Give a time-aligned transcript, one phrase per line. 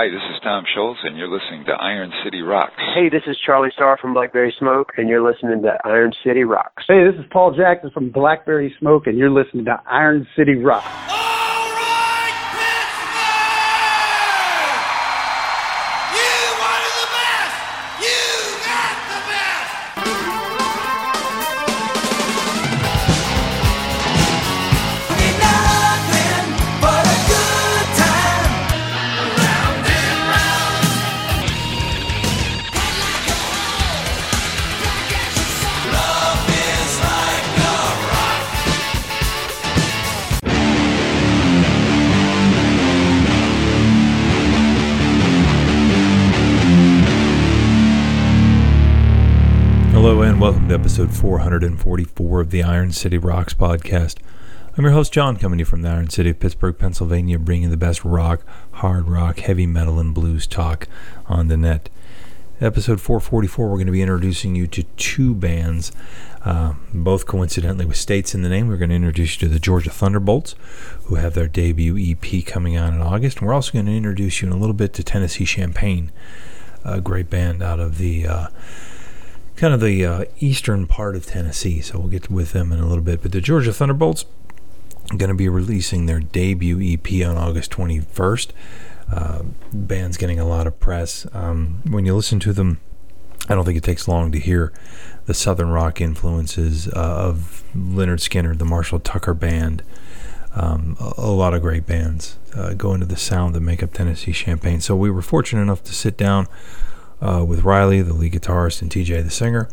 [0.00, 2.72] Hi, this is Tom Schultz, and you're listening to Iron City Rocks.
[2.94, 6.84] Hey, this is Charlie Starr from Blackberry Smoke, and you're listening to Iron City Rocks.
[6.88, 11.19] Hey, this is Paul Jackson from Blackberry Smoke, and you're listening to Iron City Rocks.
[50.70, 54.18] To episode 444 of the Iron City Rocks podcast.
[54.78, 57.70] I'm your host, John, coming to you from the Iron City of Pittsburgh, Pennsylvania, bringing
[57.70, 60.86] the best rock, hard rock, heavy metal, and blues talk
[61.26, 61.88] on the net.
[62.60, 65.90] Episode 444, we're going to be introducing you to two bands,
[66.44, 68.68] uh, both coincidentally with states in the name.
[68.68, 70.54] We're going to introduce you to the Georgia Thunderbolts,
[71.06, 73.38] who have their debut EP coming out in August.
[73.38, 76.12] And we're also going to introduce you in a little bit to Tennessee Champagne,
[76.84, 78.28] a great band out of the.
[78.28, 78.46] Uh,
[79.60, 81.82] kind of the uh, eastern part of Tennessee.
[81.82, 83.20] So we'll get with them in a little bit.
[83.20, 84.24] But the Georgia Thunderbolts
[85.10, 88.52] are going to be releasing their debut EP on August 21st.
[89.12, 91.26] Uh, band's getting a lot of press.
[91.34, 92.80] Um, when you listen to them,
[93.50, 94.72] I don't think it takes long to hear
[95.26, 99.82] the southern rock influences uh, of Lynyrd Skynyrd, the Marshall Tucker Band.
[100.54, 103.92] Um, a, a, lot of great bands uh, go into the sound that make up
[103.92, 104.80] Tennessee Champagne.
[104.80, 106.48] So we were fortunate enough to sit down
[107.20, 109.68] uh, with Riley, the lead guitarist, and TJ, the singer.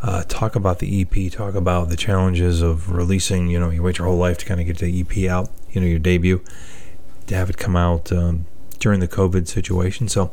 [0.00, 3.48] Uh, talk about the EP, talk about the challenges of releasing.
[3.48, 5.80] You know, you wait your whole life to kind of get the EP out, you
[5.80, 6.42] know, your debut,
[7.26, 8.46] to have it come out um,
[8.78, 10.08] during the COVID situation.
[10.08, 10.30] So,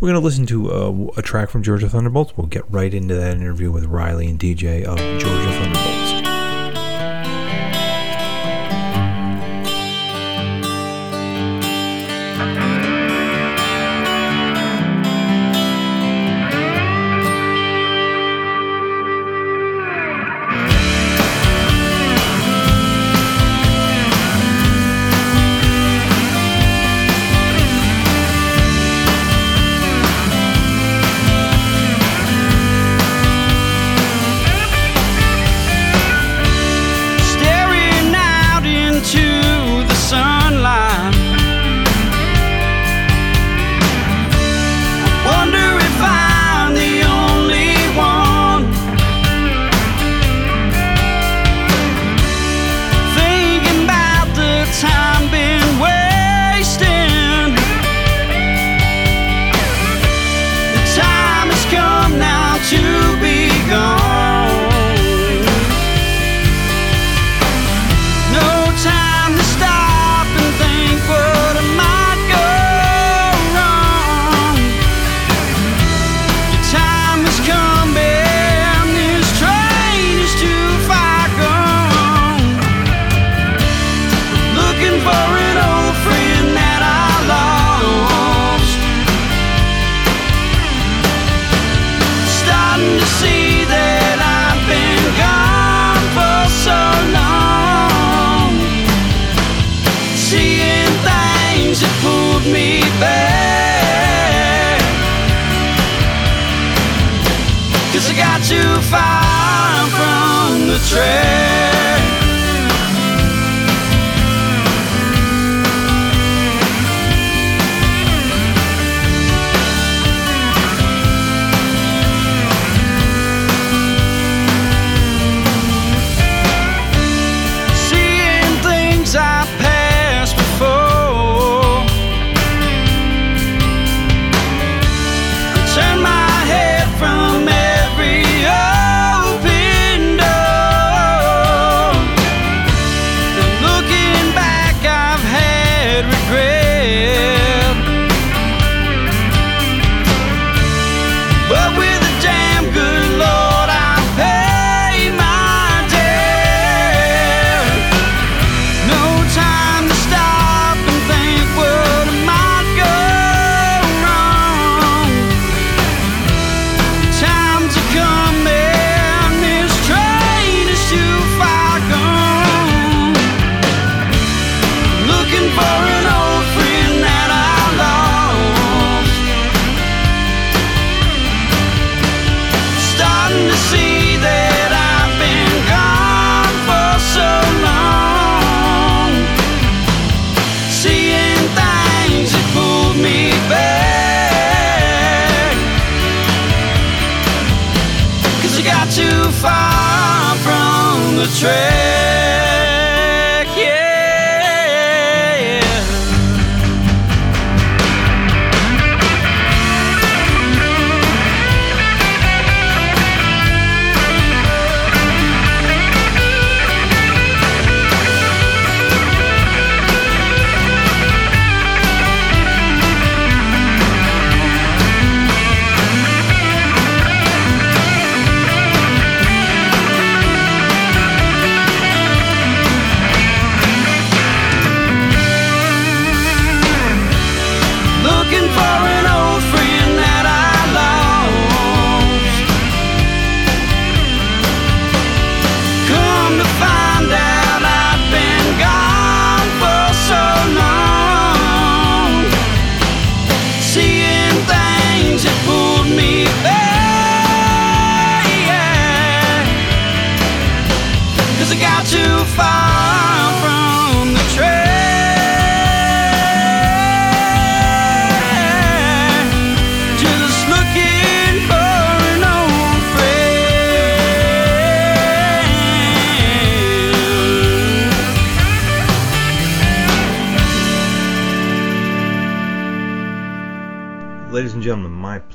[0.00, 2.36] we're going to listen to uh, a track from Georgia Thunderbolts.
[2.36, 5.93] We'll get right into that interview with Riley and TJ of Georgia Thunderbolts.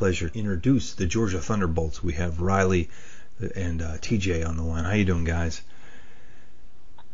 [0.10, 2.04] Pleasure to introduce the Georgia Thunderbolts.
[2.04, 2.90] We have Riley
[3.56, 4.84] and uh, TJ on the line.
[4.84, 5.62] How you doing, guys?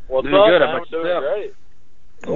[0.07, 0.59] What's Doing up, good.
[0.61, 0.69] man?
[0.69, 1.53] How We're doing great.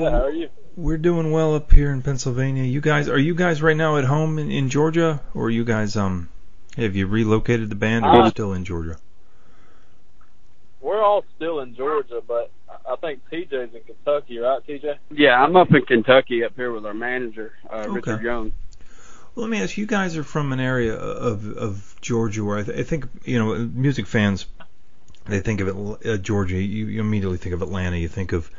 [0.03, 0.49] Yeah, how are you?
[0.75, 2.63] We're doing well up here in Pennsylvania.
[2.65, 5.63] You guys, are you guys right now at home in, in Georgia, or are you
[5.63, 6.27] guys um
[6.75, 8.97] have you relocated the band, or are you Uh, still in Georgia?
[10.81, 14.97] We're all still in Georgia, but I I think TJ's in Kentucky, right, TJ?
[15.11, 17.93] Yeah, I'm up in Kentucky up here with our manager, uh, Okay.
[17.93, 18.51] Richard Young.
[19.39, 19.83] Let me ask you.
[19.83, 23.39] You guys are from an area of of Georgia where I, th- I think you
[23.39, 24.45] know music fans.
[25.25, 26.55] They think of it, uh, Georgia.
[26.55, 27.97] You, you immediately think of Atlanta.
[27.97, 28.49] You think of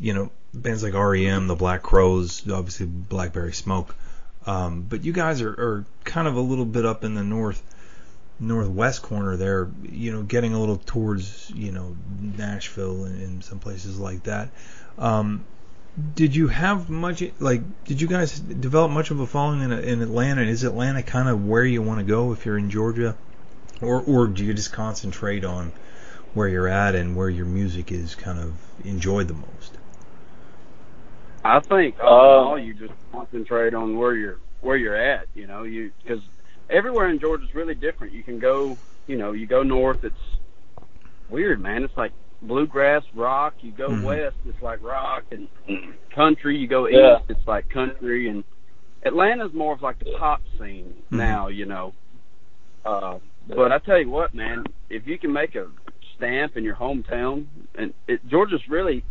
[0.00, 3.94] you know bands like REM, the Black Crowes, obviously Blackberry Smoke.
[4.46, 7.62] Um, but you guys are, are kind of a little bit up in the north
[8.40, 9.68] northwest corner there.
[9.82, 14.48] You know, getting a little towards you know Nashville and, and some places like that.
[14.98, 15.44] Um,
[16.14, 20.02] did you have much like did you guys develop much of a following in, in
[20.02, 23.16] Atlanta And is Atlanta kind of where you want to go if you're in Georgia
[23.80, 25.72] or or do you just concentrate on
[26.34, 28.54] where you're at and where your music is kind of
[28.84, 29.78] enjoyed the most
[31.44, 35.28] I think Um, overall you just concentrate on where you're where you're at.
[35.34, 36.22] You know, you because
[36.68, 38.12] everywhere in Georgia is really different.
[38.12, 38.76] You can go,
[39.06, 40.16] you know, you go north, it's
[41.28, 41.84] weird, man.
[41.84, 42.12] It's like
[42.42, 43.54] bluegrass rock.
[43.60, 44.02] You go Mhm.
[44.02, 45.48] west, it's like rock and
[46.10, 46.56] country.
[46.56, 47.18] You go Yeah.
[47.18, 48.28] east, it's like country.
[48.28, 48.44] And
[49.04, 51.16] Atlanta's more of like the pop scene Mhm.
[51.18, 51.48] now.
[51.48, 51.94] You know,
[52.84, 53.18] uh,
[53.48, 55.68] but I tell you what, man, if you can make a
[56.16, 59.04] stamp in your hometown, and it, Georgia's really,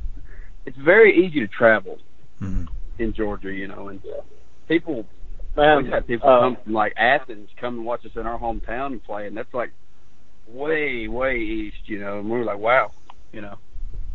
[0.66, 2.00] it's very easy to travel
[2.42, 2.66] mm-hmm.
[3.00, 4.02] in Georgia, you know, and
[4.68, 5.06] people
[5.56, 8.38] Man, we've had people uh, come from like Athens come and watch us in our
[8.38, 9.72] hometown and play, and that's like
[10.48, 12.92] way, way east, you know, and we were like, wow,
[13.36, 13.58] you know.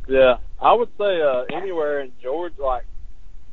[0.08, 2.86] Yeah, I would say uh anywhere in Georgia, like,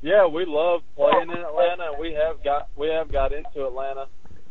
[0.02, 1.92] yeah, we love playing in Atlanta.
[2.00, 4.08] We have got we have got into Atlanta,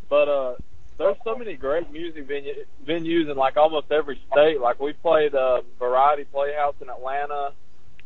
[0.09, 0.55] but uh
[0.99, 2.55] there's so many great music venue,
[2.87, 4.61] venues in like almost every state.
[4.61, 7.53] Like we played uh, Variety Playhouse in Atlanta.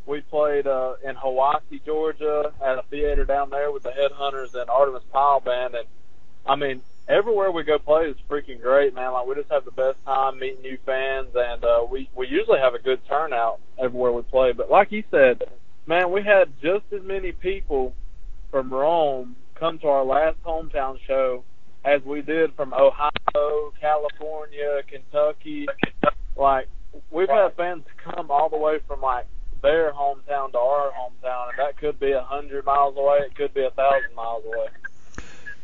[0.07, 4.69] We played uh, in Hiwassee, Georgia, at a theater down there with the Headhunters and
[4.69, 5.75] Artimus Pyle Band.
[5.75, 5.87] And
[6.47, 9.12] I mean, everywhere we go play is freaking great, man.
[9.12, 12.61] Like we just have the best time meeting new fans, and uh, we we usually
[12.61, 14.52] have a good turnout everywhere we play.
[14.52, 15.43] But like you said,
[15.87, 17.95] man, we had just as many people
[18.50, 21.45] from Rome come to our last hometown show
[21.85, 25.67] as we did from Ohio, California, Kentucky.
[26.37, 26.69] Like
[27.11, 29.26] we've had fans come all the way from like
[29.62, 33.19] their hometown to our hometown, and that could be a hundred miles away.
[33.26, 34.69] It could be a thousand miles away.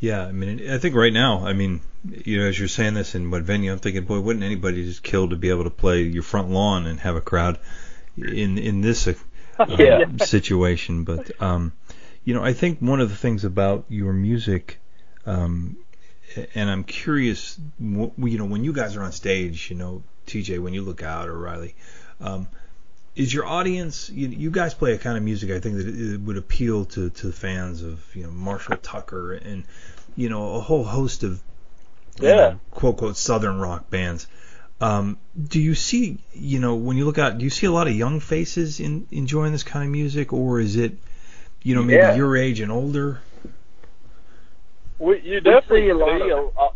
[0.00, 3.15] Yeah I mean I think right now I mean you know as you're saying this
[3.15, 6.03] in what venue I'm thinking boy wouldn't anybody just kill to be able to play
[6.03, 7.59] your front lawn and have a crowd
[8.17, 9.15] in in this uh,
[9.69, 10.17] Yeah.
[10.19, 11.05] situation.
[11.05, 11.73] But um,
[12.25, 14.79] you know, I think one of the things about your music,
[15.25, 15.76] um,
[16.55, 20.75] and I'm curious, you know, when you guys are on stage, you know, TJ, when
[20.75, 21.75] you look out or Riley,
[22.21, 22.49] um,
[23.16, 24.11] is your audience?
[24.11, 27.11] You, you guys play a kind of music I think that it would appeal to
[27.11, 29.64] to fans of you know Marshall Tucker and
[30.14, 31.42] you know a whole host of
[32.20, 32.35] you Yeah.
[32.37, 34.26] know, quote quote southern rock bands.
[34.80, 35.18] Um,
[35.49, 37.94] do you see, you know, when you look out, do you see a lot of
[37.94, 40.99] young faces in enjoying this kind of music, or is it,
[41.62, 42.14] you know, maybe Yeah.
[42.14, 43.20] your age and older?
[44.99, 46.68] We, you definitely see a lot see of- a, uh,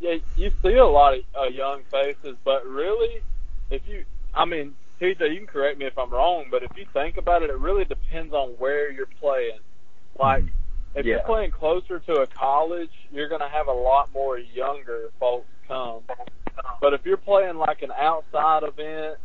[0.00, 3.22] yeah, you see a lot of uh, young faces, but really,
[3.70, 6.84] if you, I mean, TJ, you can correct me if I'm wrong, but if you
[6.92, 9.58] think about it, it really depends on where you're playing.
[10.18, 10.44] Like,
[10.94, 15.08] if you're playing closer to a college, you're going to have a lot more younger
[15.18, 16.02] folks come.
[16.80, 19.18] But if you're playing like an outside event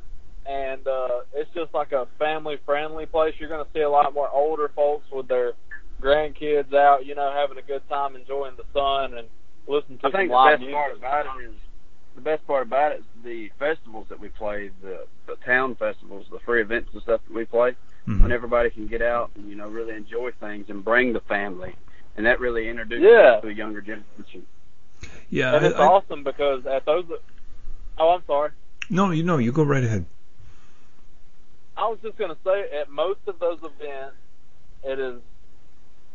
[0.45, 4.13] and uh, it's just like a family friendly place, you're going to see a lot
[4.13, 5.53] more older folks with their
[6.01, 9.27] grandkids out, you know, having a good time enjoying the sun and
[9.67, 10.75] listening to I think some the best music.
[10.75, 11.55] part about it is
[12.15, 16.25] the best part about it is the festivals that we play, the the town festivals,
[16.31, 17.75] the free events and stuff that we play,
[18.07, 18.21] Mhm.
[18.21, 21.75] when everybody can get out and you know really enjoy things and bring the family,
[22.15, 23.33] and that really introduces Yeah.
[23.35, 24.45] us to a younger generation.
[25.29, 27.05] Yeah, and it's I- I- awesome because at those,
[27.97, 28.51] oh, I'm sorry.
[28.89, 30.05] no, you know, you go right ahead.
[31.77, 34.15] I was just gonna say at most of those events,
[34.83, 35.21] it is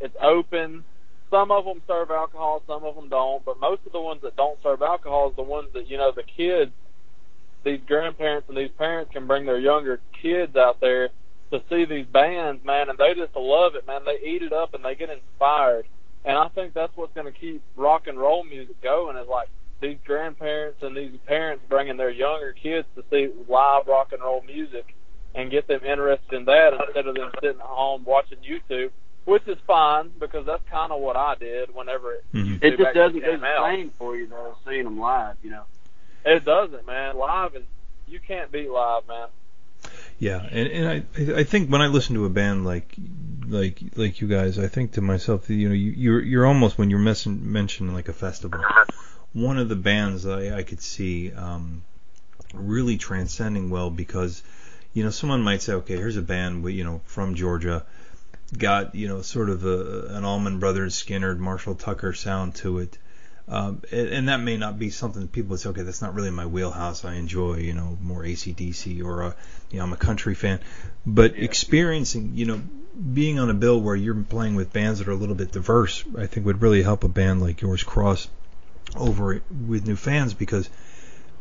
[0.00, 0.84] it's open.
[1.30, 3.44] Some of them serve alcohol, some of them don't.
[3.44, 6.12] But most of the ones that don't serve alcohol is the ones that you know
[6.14, 6.72] the kids,
[7.64, 11.10] these grandparents and these parents can bring their younger kids out there
[11.50, 14.02] to see these bands, man, and they just love it, man.
[14.04, 15.86] They eat it up and they get inspired.
[16.24, 19.48] And I think that's what's going to keep rock and roll music going is like
[19.80, 24.42] these grandparents and these parents bringing their younger kids to see live rock and roll
[24.42, 24.94] music
[25.34, 28.90] and get them interested in that instead of them sitting at home watching YouTube,
[29.30, 32.62] which is fine because that's kind of what I did whenever it, Mhm.
[32.62, 33.70] It just doesn't came do the out.
[33.70, 35.36] same for you though, seeing them live.
[35.42, 35.64] You know.
[36.24, 37.16] It doesn't, man.
[37.16, 37.62] Live is
[38.08, 39.28] you can't beat live, man.
[40.18, 42.94] Yeah, and and I I think when I listen to a band like
[43.48, 46.90] like like you guys, I think to myself, you know, you, you're you're almost when
[46.90, 48.60] you're mention, mentioning like a festival,
[49.32, 51.82] one of the bands that I, I could see um,
[52.52, 54.42] really transcending well because
[54.92, 57.86] you know someone might say, okay, here's a band with, you know from Georgia,
[58.56, 62.98] got you know sort of a, an Allman Brothers, Skynyrd, Marshall Tucker sound to it.
[63.48, 66.14] Um, and, and that may not be something that people would say, okay, that's not
[66.14, 67.04] really my wheelhouse.
[67.04, 69.32] I enjoy, you know, more ACDC or, uh,
[69.72, 70.60] you know, I'm a country fan.
[71.04, 72.62] But experiencing, you know,
[73.12, 76.04] being on a bill where you're playing with bands that are a little bit diverse,
[76.16, 78.28] I think would really help a band like yours cross
[78.96, 80.70] over with new fans because,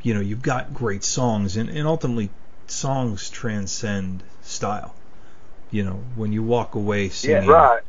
[0.01, 2.32] you know, you've got great songs and, and ultimately
[2.66, 4.96] songs transcend style.
[5.72, 7.82] You know, when you walk away singing, yeah, Right.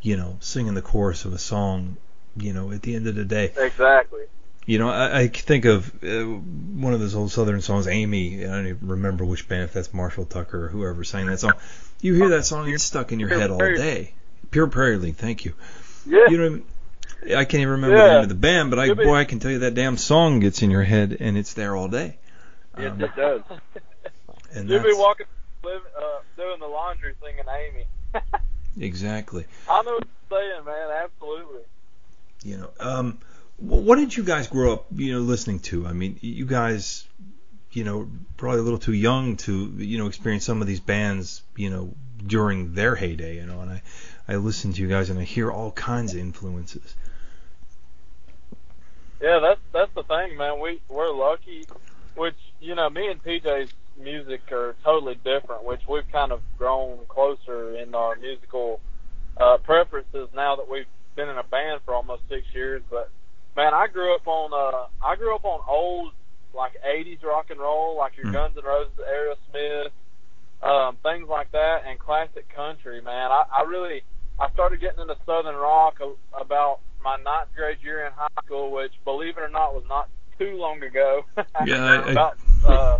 [0.00, 1.96] you know, singing the chorus of a song,
[2.36, 4.22] you know, at the end of the day, Exactly.
[4.66, 8.44] you know, I, I think of uh, one of those old Southern songs, Amy.
[8.44, 11.52] I don't even remember which band, if that's Marshall Tucker or whoever sang that song.
[12.00, 14.14] You hear that song, and it's stuck in your head all day.
[14.50, 15.52] Pure Prairie League, thank you.
[16.06, 16.28] Yeah.
[16.30, 16.64] You know, I mean?
[17.24, 19.50] I can't even remember the name of the band, but I, boy, I can tell
[19.52, 22.16] you that damn song gets in your head and it's there all day.
[22.76, 23.42] It, Um, it does.
[24.52, 25.26] and You'll be walking,
[25.64, 28.24] live, uh, doing the laundry, thing singing Amy.
[28.84, 29.46] exactly.
[29.68, 30.90] I know what you're saying, man.
[31.04, 31.62] Absolutely.
[32.44, 33.18] You know, um,
[33.58, 35.86] what did you guys grow up, you know, listening to?
[35.86, 37.06] I mean, you guys,
[37.72, 41.42] you know, probably a little too young to, you know, experience some of these bands,
[41.56, 41.94] you know,
[42.26, 43.60] during their heyday, you know.
[43.60, 43.82] And I,
[44.28, 46.94] I listen to you guys and I hear all kinds of influences.
[49.20, 50.58] Yeah, that's that's the thing, man.
[50.58, 51.64] We we're lucky,
[52.16, 56.98] which you know, me and TJ's music are totally different, which we've kind of grown
[57.08, 58.80] closer in our musical
[59.40, 62.82] uh, preferences now that we've been in a band for almost six years.
[62.90, 63.10] But
[63.56, 66.12] man, I grew up on uh, I grew up on old
[66.54, 68.32] like '80s rock and roll, like your Hmm.
[68.32, 69.90] Guns N' Roses, Aerosmith,
[70.62, 73.00] um, things like that, and classic country.
[73.00, 74.02] Man, I, I really
[74.40, 75.98] I started getting into Southern rock
[76.38, 80.08] about my ninth grade year in high school, which, believe it or not, was not
[80.38, 81.24] too long ago.
[81.66, 82.36] Yeah, I- I- about.
[82.64, 82.98] Uh,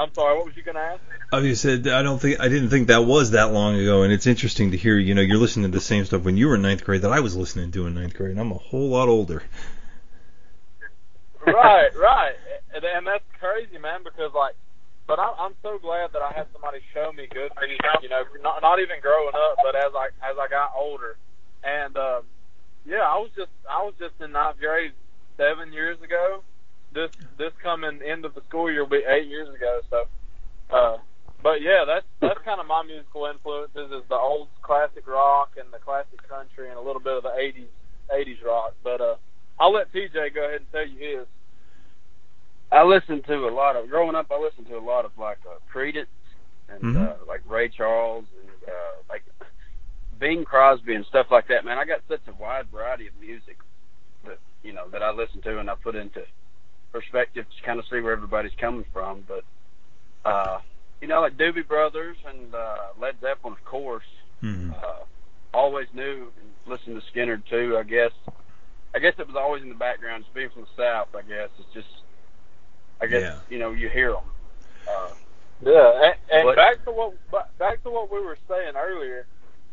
[0.00, 0.34] I'm sorry.
[0.34, 1.00] What was you gonna ask?
[1.30, 4.10] I just said I don't think I didn't think that was that long ago, and
[4.10, 4.96] it's interesting to hear.
[4.96, 7.12] You know, you're listening to the same stuff when you were in ninth grade that
[7.12, 8.30] I was listening to in ninth grade.
[8.30, 9.42] and I'm a whole lot older.
[11.46, 12.34] right, right,
[12.74, 14.00] and, and that's crazy, man.
[14.02, 14.54] Because like,
[15.06, 17.84] but I, I'm so glad that I had somebody show me good music.
[18.02, 21.16] You know, not not even growing up, but as I as I got older,
[21.62, 22.22] and um,
[22.86, 24.92] yeah, I was just I was just in ninth grade
[25.36, 26.42] seven years ago.
[26.92, 29.80] This this coming end of the school year will be eight years ago.
[29.90, 29.98] So,
[30.74, 30.96] uh,
[31.42, 35.72] but yeah, that's that's kind of my musical influences is the old classic rock and
[35.72, 37.70] the classic country and a little bit of the '80s
[38.12, 38.74] '80s rock.
[38.82, 39.16] But uh,
[39.58, 41.26] I'll let TJ go ahead and tell you his.
[42.72, 44.26] I listened to a lot of growing up.
[44.30, 46.06] I listened to a lot of like uh, Creedence
[46.68, 46.96] and Mhm.
[46.96, 49.24] uh, like Ray Charles and uh, like
[50.18, 51.64] Bing Crosby and stuff like that.
[51.64, 53.56] Man, I got such a wide variety of music
[54.24, 56.22] that you know that I listen to and I put into
[56.92, 59.24] perspective to kind of see where everybody's coming from.
[59.26, 59.44] But
[60.28, 60.58] uh,
[61.00, 64.04] you know, like Doobie Brothers and uh, Led Zeppelin, of course.
[64.40, 65.04] hmm Uh,
[65.52, 67.76] always knew and listened to Skynyrd too.
[67.78, 68.12] I guess.
[68.94, 70.24] I guess it was always in the background.
[70.24, 71.88] Just being from the South, I guess it's just.
[73.00, 73.38] I guess Yeah.
[73.48, 74.24] you know you hear them.
[74.88, 75.10] Uh,
[75.62, 77.14] Yeah, and, and But- back to what
[77.58, 79.26] back to what we were saying earlier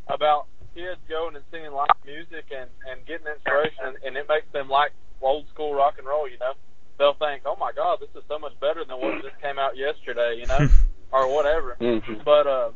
[0.08, 0.46] about
[0.76, 4.70] kids going and singing live music and and getting inspiration, and, and it makes them
[4.70, 6.28] like old school rock and roll.
[6.28, 6.54] You know,
[6.98, 9.78] they'll think, "Oh my God, this is so much better than what just came out
[9.78, 10.68] yesterday," you know,
[11.12, 11.78] or whatever.
[11.80, 12.24] mhm.
[12.24, 12.72] But uh,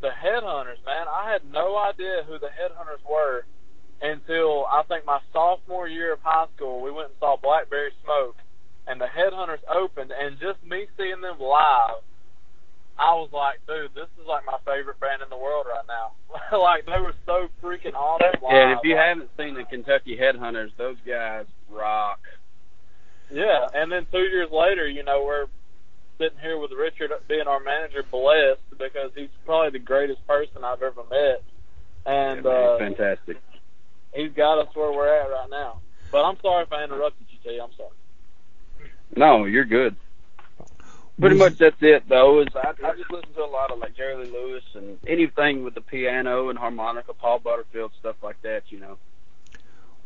[0.00, 3.44] the Headhunters, man, I had no idea who the Headhunters were
[4.02, 6.80] until I think my sophomore year of high school.
[6.80, 8.36] We went and saw Blackberry Smoke,
[8.86, 12.00] and the Headhunters opened, and just me seeing them live,
[12.98, 16.12] I was like, dude, this is like my favorite band in the world right now.
[16.58, 18.40] like they were so freaking awesome.
[18.42, 18.52] Live.
[18.52, 22.20] Yeah, and if you Like, haven't seen the Kentucky Headhunters, those guys rock.
[23.32, 25.46] Yeah, and then two years later, you know, we're
[26.18, 30.82] sitting here with Richard being our manager, blessed because he's probably the greatest person I've
[30.82, 31.42] ever met,
[32.06, 33.36] and Yeah, man, uh, fantastic.
[34.14, 35.80] he's got us where we're at right now.
[36.10, 37.60] But I'm sorry if I interrupted you, T.
[37.60, 38.90] I'm sorry.
[39.16, 39.96] No, you're good.
[41.20, 42.40] Pretty much that's it though.
[42.40, 45.64] Is I, I just listen to a lot of like Jerry Lee Lewis and anything
[45.64, 48.62] with the piano and harmonica, Paul Butterfield stuff like that.
[48.70, 48.98] You know.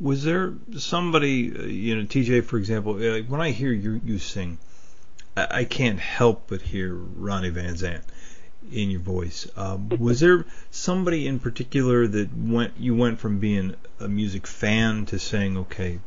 [0.00, 4.18] Was there somebody, uh, you know, TJ, for example, uh, when I hear you you
[4.18, 4.58] sing,
[5.36, 8.02] I, I can't help but hear Ronnie Van Zant.
[8.72, 9.46] in your voice.
[9.56, 15.06] Um, was there somebody in particular that went you went from being a music fan
[15.06, 16.00] to saying, okay,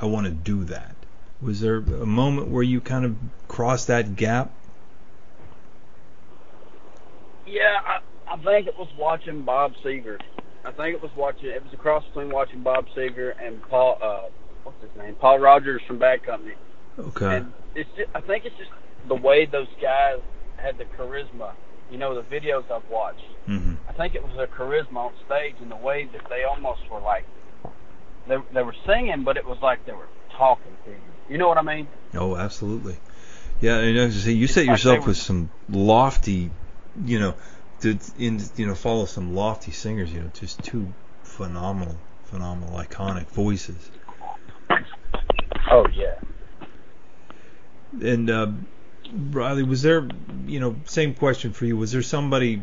[0.00, 0.94] I want to do that?
[1.42, 3.16] Was there a moment where you kind of
[3.48, 4.52] crossed that gap?
[7.46, 8.00] Yeah, I,
[8.32, 10.20] I think it was watching Bob Seger.
[10.64, 11.48] I think it was watching.
[11.50, 13.98] It was a cross between watching Bob Seger and Paul.
[14.02, 14.20] Uh,
[14.64, 15.14] what's his name?
[15.16, 16.54] Paul Rodgers from Bad Company.
[16.98, 17.36] Okay.
[17.36, 18.70] And it's just, I think it's just
[19.08, 20.18] the way those guys
[20.56, 21.52] had the charisma.
[21.90, 23.24] You know, the videos I've watched.
[23.46, 26.80] hmm I think it was their charisma on stage and the way that they almost
[26.90, 27.24] were like
[28.28, 30.96] they they were singing, but it was like they were talking to you.
[31.28, 31.88] You know what I mean?
[32.14, 32.96] Oh, absolutely.
[33.60, 36.50] Yeah, I say, you set yourself were- with some lofty,
[37.04, 37.34] you know,
[37.80, 40.12] to in you know follow some lofty singers.
[40.12, 43.90] You know, just two phenomenal, phenomenal, iconic voices.
[45.70, 46.14] Oh yeah.
[48.00, 48.52] And uh,
[49.12, 50.08] Riley, was there,
[50.46, 51.76] you know, same question for you?
[51.76, 52.62] Was there somebody,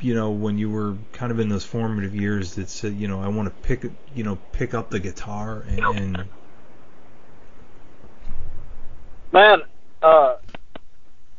[0.00, 3.20] you know, when you were kind of in those formative years that said, you know,
[3.20, 6.28] I want to pick, you know, pick up the guitar and, and
[9.32, 9.62] Man,
[10.02, 10.36] uh,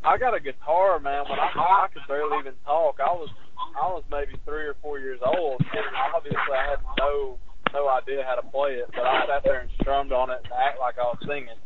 [0.08, 1.26] I got a guitar, man.
[1.30, 3.30] When I, I could barely even talk, I was
[3.76, 7.38] I was maybe three or four years old, and obviously I had no
[7.74, 8.90] no idea how to play it.
[8.96, 11.60] But I sat there and strummed on it and act like I was singing.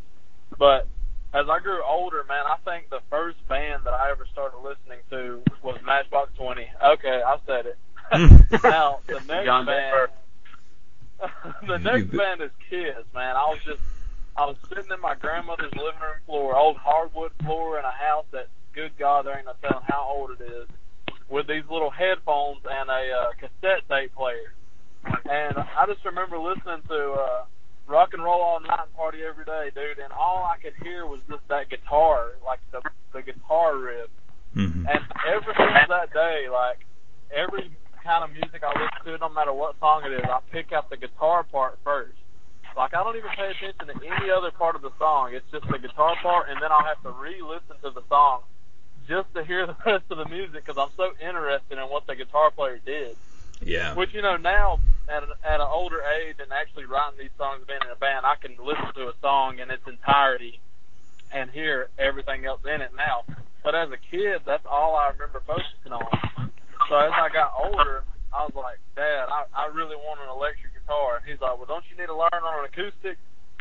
[0.58, 0.88] But
[1.36, 5.00] as I grew older, man, I think the first band that I ever started listening
[5.12, 6.68] to was Matchbox Twenty.
[6.84, 7.78] Okay, I said it.
[8.64, 10.10] now the next John band,
[11.68, 13.36] the next band is Kiss, man.
[13.36, 13.82] I was just
[14.38, 18.26] I was sitting in my grandmother's living room floor, old hardwood floor in a house
[18.32, 20.68] that, good God, there ain't no telling how old it is,
[21.30, 24.54] with these little headphones and a uh, cassette tape player.
[25.04, 27.44] And I just remember listening to uh,
[27.88, 30.00] rock and roll all night and party every day, dude.
[30.00, 32.82] And all I could hear was just that guitar, like the
[33.14, 34.10] the guitar riff.
[34.56, 34.86] Mhm.
[34.88, 36.86] And ever since that day, like
[37.34, 37.72] every
[38.04, 40.90] kind of music I listen to, no matter what song it is, I pick out
[40.90, 42.18] the guitar part first.
[42.76, 45.34] Like I don't even pay attention to any other part of the song.
[45.34, 48.42] It's just the guitar part, and then I'll have to re-listen to the song
[49.08, 52.16] just to hear the rest of the music because I'm so interested in what the
[52.16, 53.16] guitar player did.
[53.62, 54.80] yeah, Which you know now
[55.10, 58.26] at an, at an older age and actually writing these songs, being in a band,
[58.26, 60.60] I can listen to a song in its entirety
[61.32, 63.24] and hear everything else in it now.
[63.64, 66.52] But as a kid, that's all I remember focusing on.
[66.90, 68.04] So as I got older,
[68.34, 71.18] I was like, Dad, I, I really want an electric guitar.
[71.18, 73.18] And he's like, Well, don't you need to learn on an acoustic?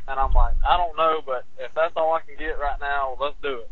[0.09, 3.16] And I'm like, I don't know, but if that's all I can get right now,
[3.20, 3.70] let's do it.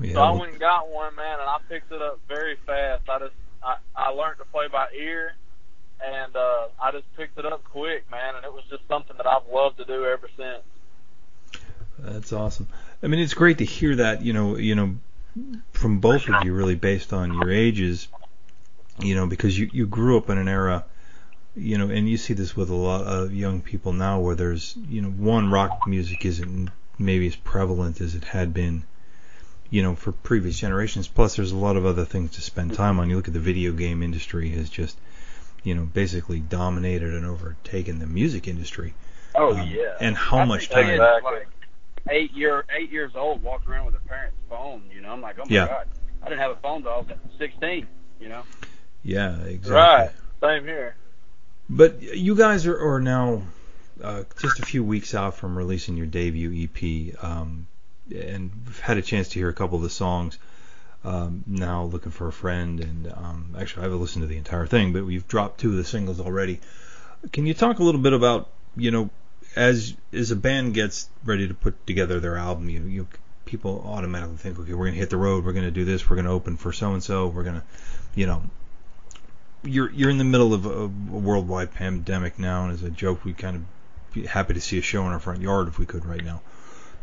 [0.00, 0.14] yeah.
[0.14, 3.08] So I went and got one, man, and I picked it up very fast.
[3.08, 5.34] I just I, I learned to play by ear,
[6.04, 9.26] and uh, I just picked it up quick, man, and it was just something that
[9.26, 10.62] I've loved to do ever since.
[11.98, 12.68] That's awesome.
[13.02, 14.22] I mean, it's great to hear that.
[14.22, 14.96] You know, you know,
[15.72, 18.08] from both of you, really based on your ages.
[18.98, 20.84] You know, because you you grew up in an era,
[21.54, 24.76] you know, and you see this with a lot of young people now, where there's,
[24.88, 28.84] you know, one rock music isn't maybe as prevalent as it had been,
[29.70, 31.08] you know, for previous generations.
[31.08, 33.10] Plus, there's a lot of other things to spend time on.
[33.10, 34.96] You look at the video game industry has just,
[35.62, 38.94] you know, basically dominated and overtaken the music industry.
[39.34, 39.94] Oh Um, yeah.
[40.00, 40.98] And how I much time?
[40.98, 41.48] Like,
[42.10, 44.82] eight year eight years old, walking around with a parent's phone.
[44.94, 45.66] You know, I'm like, oh my Yeah.
[45.66, 45.86] god,
[46.22, 47.06] I didn't have a phone till I was
[47.38, 47.86] 16.
[48.20, 48.42] You know.
[49.02, 49.72] Yeah, exactly.
[49.72, 50.10] Right.
[50.40, 50.96] Same here.
[51.74, 53.44] But you guys are, are now
[54.02, 57.66] uh, just a few weeks out from releasing your debut EP, um,
[58.14, 60.36] and we've had a chance to hear a couple of the songs.
[61.02, 64.66] Um, now looking for a friend, and um, actually I haven't listened to the entire
[64.66, 66.60] thing, but we've dropped two of the singles already.
[67.32, 69.08] Can you talk a little bit about, you know,
[69.56, 73.08] as as a band gets ready to put together their album, you you
[73.46, 76.32] people automatically think, okay, we're gonna hit the road, we're gonna do this, we're gonna
[76.32, 77.64] open for so and so, we're gonna,
[78.14, 78.42] you know,
[79.64, 83.24] you're you're in the middle of a, a worldwide pandemic now, and as a joke,
[83.24, 83.62] we kind of
[84.12, 86.42] be happy to see a show in our front yard if we could right now.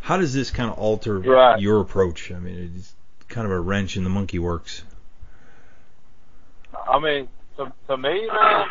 [0.02, 1.60] How does this kind of alter Right.
[1.60, 2.32] your approach?
[2.32, 2.94] I mean, it's
[3.28, 4.84] kind of a wrench in the monkey works.
[6.88, 8.68] I mean, to to me, man,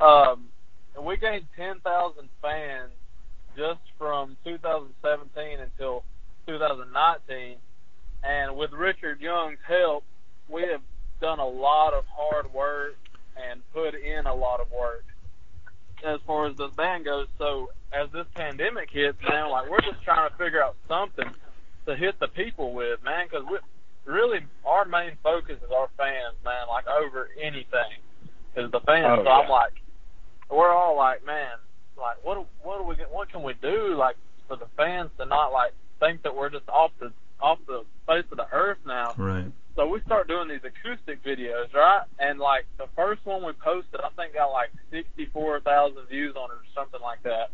[0.00, 0.48] um,
[1.00, 2.90] we gained ten thousand fans
[3.56, 6.04] just from 2017 until
[6.46, 7.56] 2019,
[8.22, 10.04] and with Richard Young's help,
[10.48, 10.80] we have
[11.20, 12.94] done a lot of hard work
[13.50, 15.04] and put in a lot of work
[16.04, 17.26] as far as the band goes.
[17.38, 21.30] So as this pandemic hits, man, like we're just trying to figure out something
[21.86, 23.58] to hit the people with, man, because we
[24.04, 28.02] really our main focus is our fans, man, like over anything.
[28.56, 29.20] Is the fans.
[29.20, 29.74] Oh, so I'm like,
[30.50, 31.52] we're all like, man,
[31.96, 32.96] like what what do we?
[33.10, 34.16] What can we do like
[34.48, 38.24] for the fans to not like think that we're just off the off the face
[38.30, 39.14] of the earth now.
[39.16, 39.46] Right.
[39.76, 42.02] So we start doing these acoustic videos, right?
[42.18, 46.50] And like the first one we posted, I think got like sixty-four thousand views on
[46.50, 47.50] it or something like that.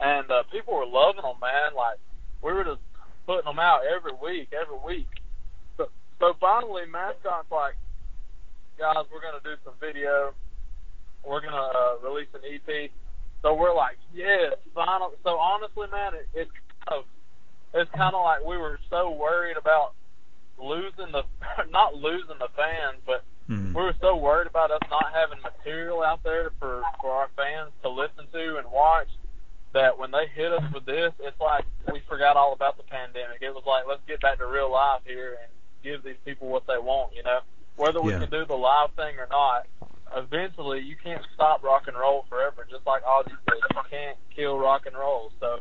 [0.00, 1.74] And uh, people were loving them, man.
[1.76, 1.98] Like
[2.42, 2.80] we were just
[3.26, 5.08] putting them out every week, every week.
[5.76, 7.76] So, so finally, mascot's like,
[8.78, 10.32] guys, we're gonna do some video.
[11.22, 12.90] We're gonna uh, release an EP.
[13.42, 15.16] So we're like, yes, finally.
[15.22, 16.50] So honestly, man, it, it's
[16.88, 17.04] kind of
[17.74, 19.94] it's kind of like we were so worried about
[20.58, 21.22] losing the
[21.70, 23.72] not losing the fans, but Mhm.
[23.74, 27.72] we were so worried about us not having material out there for for our fans
[27.82, 29.08] to listen to and watch
[29.72, 33.38] that when they hit us with this, it's like we forgot all about the pandemic.
[33.42, 35.50] It was like let's get back to real life here and
[35.82, 37.40] give these people what they want, you know.
[37.76, 38.20] Whether we Yeah.
[38.20, 39.66] can do the live thing or not,
[40.16, 42.66] eventually you can't stop rock and roll forever.
[42.68, 45.30] Just like Ozzy said, you can't kill rock and roll.
[45.40, 45.60] So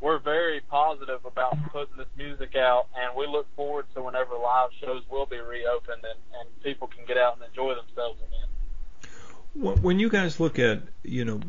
[0.00, 4.70] we're very positive about putting this music out, and we look forward to whenever live
[4.80, 8.48] shows will be reopened and, and people can get out and enjoy themselves again.
[9.54, 11.40] When when you guys look at, you know,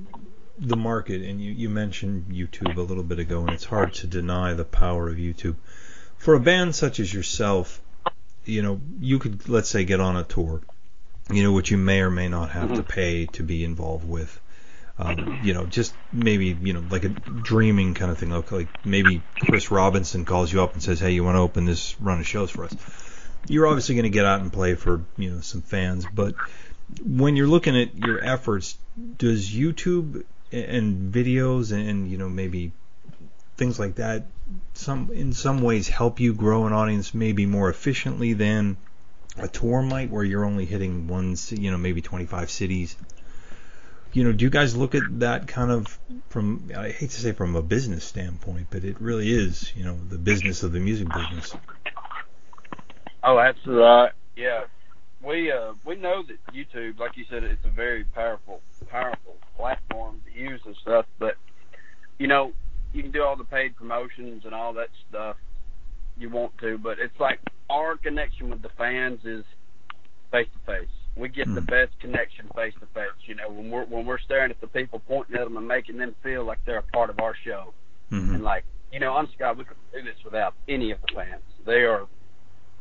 [0.58, 4.08] the market, and you, you mentioned YouTube a little bit ago, and it's hard to
[4.08, 5.56] deny the power of YouTube.
[6.18, 7.82] For a band such as yourself,
[8.46, 10.62] you know, you could, let's say, get on a tour,
[11.32, 12.90] you know, which you may or may not have to mm-hmm.
[12.90, 14.40] pay to be involved with.
[14.98, 18.30] Um, you know, just maybe, you know, like a dreaming kind of thing.
[18.30, 21.66] Like, like maybe Chris Robinson calls you up and says, hey, you want to open
[21.66, 22.76] this run of shows for us?
[23.48, 26.36] You're obviously going to get out and play for, you know, some fans, but
[27.04, 28.78] when you're looking at your efforts,
[29.18, 32.72] does YouTube and videos and you know maybe
[33.58, 34.28] things like that
[34.74, 38.78] some in some ways help you grow an audience maybe more efficiently than
[39.38, 42.96] a tour might where you're only hitting one you know maybe 25 cities
[44.16, 46.00] you know do you guys look at that kind of
[46.30, 49.98] from I hate to say from a business standpoint but it really is you know
[50.10, 51.56] the business of the music business
[53.26, 53.84] Oh, absolutely.
[53.84, 54.12] Right.
[54.38, 54.66] Yeah.
[55.24, 60.22] We uh we know that YouTube, like you said, it's a very powerful powerful platform
[60.26, 61.36] to use and stuff, but
[62.20, 62.54] you know,
[62.94, 65.38] you can do all the paid promotions and all that stuff
[66.18, 69.44] you want to, but it's like our connection with the fans is
[70.32, 70.88] face to face.
[71.18, 71.66] We get the Hmm.
[71.68, 73.10] best connection face to face.
[73.26, 75.98] You know, when we're when we're staring at the people, pointing at them and making
[75.98, 77.74] them feel like they're a part of our show.
[78.10, 81.16] hmm And like, you know, honest God, we couldn't do this without any of the
[81.16, 81.42] fans.
[81.66, 82.08] They are,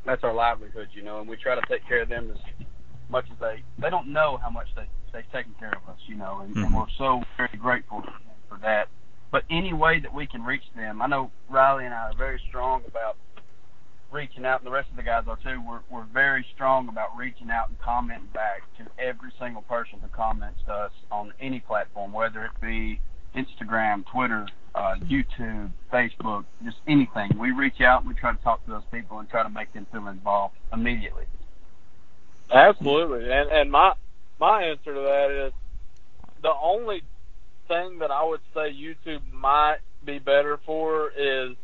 [0.04, 2.38] that's our livelihood, you know, and we try to take care of them as
[3.08, 6.16] much as they, they don't know how much they, they've taken care of us, you
[6.16, 6.64] know, and, Mhm.
[6.66, 8.02] and we're so very grateful
[8.48, 8.88] for that.
[9.30, 12.40] But any way that we can reach them, I know Riley and I are very
[12.48, 13.16] strong about
[14.14, 15.60] reaching out, and the rest of the guys are too.
[15.68, 20.08] We're, we're very strong about reaching out and commenting back to every single person who
[20.08, 23.00] comments to us on any platform, whether it be
[23.34, 27.36] Instagram, Twitter, uh, YouTube, Facebook, just anything.
[27.36, 29.72] We reach out and we try to talk to those people and try to make
[29.72, 31.24] them feel involved immediately.
[32.52, 33.94] Absolutely, and and my
[34.38, 35.52] my answer to that is
[36.42, 37.02] the only
[37.66, 41.56] thing that I would say YouTube might be better for is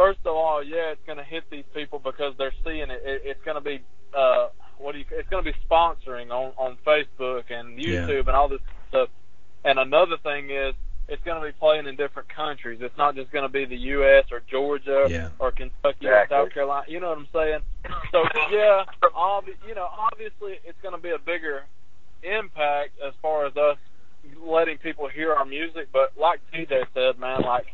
[0.00, 3.02] first of all, yeah, it's going to hit these people because they're seeing it.
[3.04, 3.76] it it's going to be
[4.16, 5.04] uh, what do you?
[5.12, 8.06] It's going to be sponsoring on on Facebook and Yeah.
[8.06, 9.08] YouTube and all this stuff.
[9.64, 10.72] And another thing is
[11.06, 12.78] it's going to be playing in different countries.
[12.80, 14.24] It's not just going to be the U.S.
[14.32, 15.28] or Georgia Yeah.
[15.38, 16.86] or Kentucky or South Carolina.
[16.88, 17.60] You know what I'm saying?
[18.12, 18.84] So yeah,
[19.14, 21.64] obvi- you know, obviously it's going to be a bigger
[22.22, 23.76] impact as far as us
[24.44, 25.88] letting people hear our music.
[25.92, 27.66] But like TJ said, man, like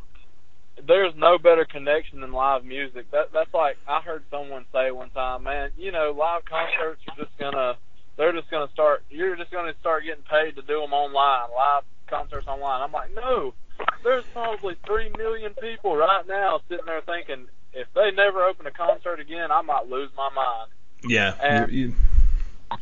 [0.85, 3.11] there's no better connection than live music.
[3.11, 5.71] That that's like I heard someone say one time, man.
[5.77, 7.77] You know, live concerts are just gonna
[8.17, 9.05] they're just gonna start.
[9.11, 12.83] You're just gonna start getting paid to do them online, live concerts online.
[12.83, 13.55] I'm like, no.
[14.03, 18.71] There's probably three million people right now sitting there thinking, if they never open a
[18.71, 20.71] concert again, I might lose my mind.
[21.07, 21.95] Yeah, And- you're, you,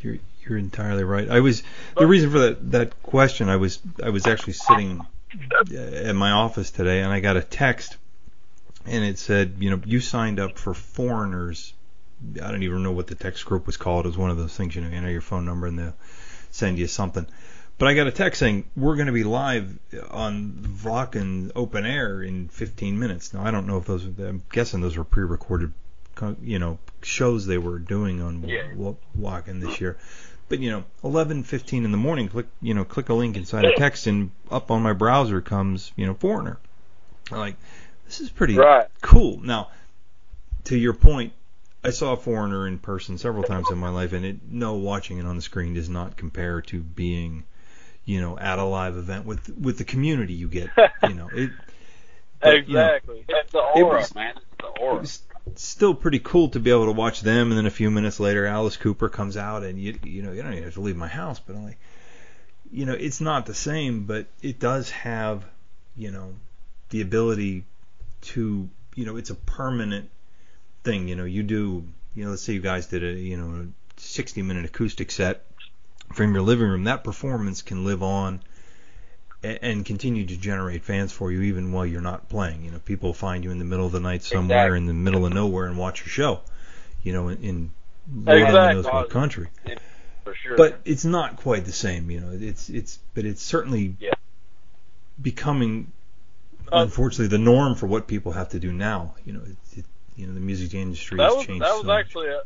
[0.00, 1.28] you're you're entirely right.
[1.28, 1.62] I was
[1.96, 3.48] the reason for that that question.
[3.48, 5.00] I was I was actually sitting
[5.74, 7.96] at my office today, and I got a text,
[8.86, 11.72] and it said, you know, you signed up for foreigners.
[12.42, 14.06] I don't even know what the text group was called.
[14.06, 15.96] It was one of those things, you know, you enter your phone number and they'll
[16.50, 17.26] send you something.
[17.76, 19.78] But I got a text saying we're going to be live
[20.10, 23.34] on Wacken Open Air in 15 minutes.
[23.34, 24.06] Now I don't know if those.
[24.06, 24.26] Are.
[24.26, 25.72] I'm guessing those were pre-recorded,
[26.14, 28.62] co- you know, shows they were doing on Yeah.
[29.60, 29.98] This year.
[30.48, 33.74] But you know, 11:15 in the morning, click you know, click a link inside a
[33.74, 36.58] text, and up on my browser comes you know Foreigner.
[37.32, 37.56] I'm like,
[38.06, 38.86] this is pretty Right.
[39.00, 39.40] cool.
[39.40, 39.70] Now,
[40.64, 41.32] to your point,
[41.82, 45.18] I saw a Foreigner in person several times in my life, and it no watching
[45.18, 47.44] it on the screen does not compare to being,
[48.04, 50.68] you know, at a live event with with the community you get.
[51.02, 51.50] You know, it.
[52.40, 53.24] but, you know, exactly.
[53.28, 54.34] It's the It was- man.
[54.36, 55.22] It's the it was
[55.56, 58.46] still pretty cool to be able to watch them, and then a few minutes later,
[58.46, 61.08] Alice Cooper comes out, and you you know you don't even have to leave my
[61.08, 61.78] house, but I'm like,
[62.70, 65.44] you know, it's not the same, but it does have,
[65.96, 66.34] you know,
[66.90, 67.64] the ability
[68.22, 70.10] to, you know, it's a permanent
[70.82, 71.08] thing.
[71.08, 74.00] You know, you do, you know, let's say you guys did a, you know, a
[74.00, 75.44] 60 minute acoustic set
[76.14, 76.84] from your living room.
[76.84, 78.40] That performance can live on
[79.44, 82.64] and continue to generate fans for you even while you're not playing.
[82.64, 84.78] You know, people find you in the middle of the night somewhere Exactly.
[84.78, 86.40] in the middle of nowhere and watch your show.
[87.02, 87.70] You know, in, in
[88.26, 88.74] Exactly.
[88.74, 89.48] Knows what country.
[90.24, 90.56] for sure.
[90.56, 92.10] But it's not quite the same.
[92.10, 94.14] You know, it's it's but it's certainly Yeah.
[95.20, 95.92] becoming
[96.72, 99.14] unfortunately the norm for what people have to do now.
[99.24, 99.84] You know, it, it,
[100.16, 102.06] you know the music industry That has was changed that was so much.
[102.06, 102.40] actually a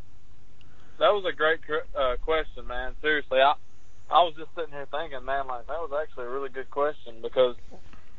[0.98, 1.60] that was a great
[1.96, 2.94] uh, question, man.
[3.00, 3.54] Seriously, I
[4.10, 7.20] I was just sitting here thinking, man, like that was actually a really good question
[7.22, 7.56] because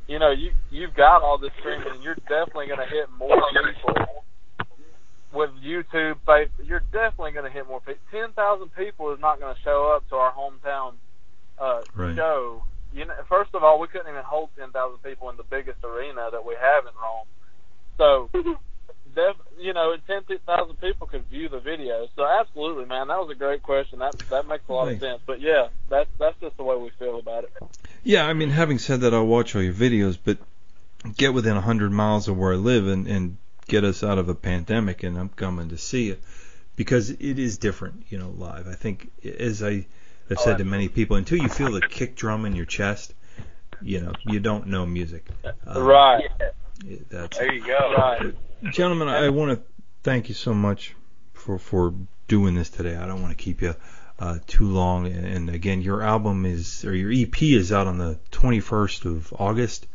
[0.08, 3.38] you know you you've got all this streaming, and you're definitely going to hit more
[3.49, 4.23] people
[5.34, 6.17] with YouTube.
[6.63, 8.02] You're definitely going to hit more people.
[8.12, 10.93] Ten thousand people is not going to show up to our hometown
[11.60, 12.15] uh, Right.
[12.15, 12.63] show.
[12.93, 15.84] You know, first of all, we couldn't even hold ten thousand people in the biggest
[15.84, 17.28] arena that we have in Rome.
[17.97, 18.30] So
[19.15, 22.07] def, you know, ten thousand people could view the video.
[22.15, 23.99] So absolutely, man, that was a great question.
[23.99, 25.03] That that makes a lot Thanks.
[25.03, 25.21] of sense.
[25.25, 27.51] But yeah, that's that's just the way we feel about it.
[28.03, 30.37] Yeah, I mean, having said that, I'll watch all your videos, but
[31.17, 34.29] get within a hundred miles of where I live and and get us out of
[34.29, 36.17] a pandemic, and I'm coming to see you
[36.75, 38.67] because it is different, you know, live.
[38.67, 39.85] I think as I
[40.29, 43.13] have Oh, said to many people, until you feel the kick drum in your chest,
[43.81, 45.27] you know, you don't know music.
[45.65, 46.23] Um, right.
[47.09, 47.93] That's there you go.
[47.97, 48.35] Right.
[48.71, 49.63] Gentlemen, I want to
[50.03, 50.95] thank you so much
[51.33, 51.93] for for
[52.27, 52.95] doing this today.
[52.95, 53.75] I don't want to keep you
[54.19, 55.07] uh, too long.
[55.07, 59.33] And, and again, your album is or your EP is out on the 21st of
[59.37, 59.87] August,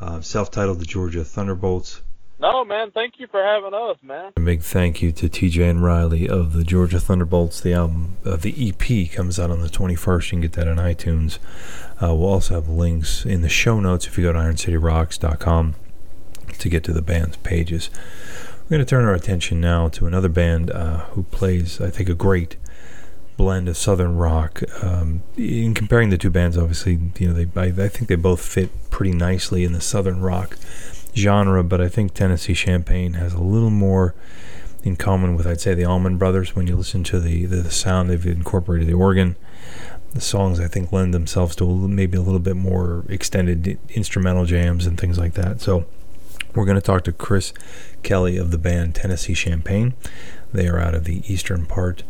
[0.00, 2.02] uh, self-titled "The Georgia Thunderbolts."
[2.38, 4.32] No, man, thank you for having us, man.
[4.36, 7.62] A big thank you to TJ and Riley of the Georgia Thunderbolts.
[7.62, 10.24] The album, uh, the EP, comes out on the 21st.
[10.24, 11.38] You can get that on iTunes.
[11.94, 15.76] Uh, we'll also have links in the show notes if you go to IronCityRocks.com
[16.58, 17.90] to get to the band's pages.
[18.64, 22.08] We're going to turn our attention now to another band uh, who plays, I think,
[22.08, 22.56] a great
[23.36, 24.62] blend of southern rock.
[24.82, 28.40] Um, in comparing the two bands, obviously, you know, they I, I think they both
[28.40, 30.56] fit pretty nicely in the southern rock
[31.14, 34.14] genre, but I think Tennessee Champagne has a little more
[34.82, 36.54] in common with, I'd say, the Allman Brothers.
[36.54, 39.36] When you listen to the, the, the sound, they've incorporated the organ.
[40.12, 44.86] The songs, I think, lend themselves to maybe a little bit more extended instrumental jams
[44.86, 45.60] and things like that.
[45.60, 45.86] So,
[46.56, 47.52] we're going to talk to Chris
[48.02, 49.94] Kelly of the band Tennessee Champagne.
[50.52, 52.02] They are out of the eastern part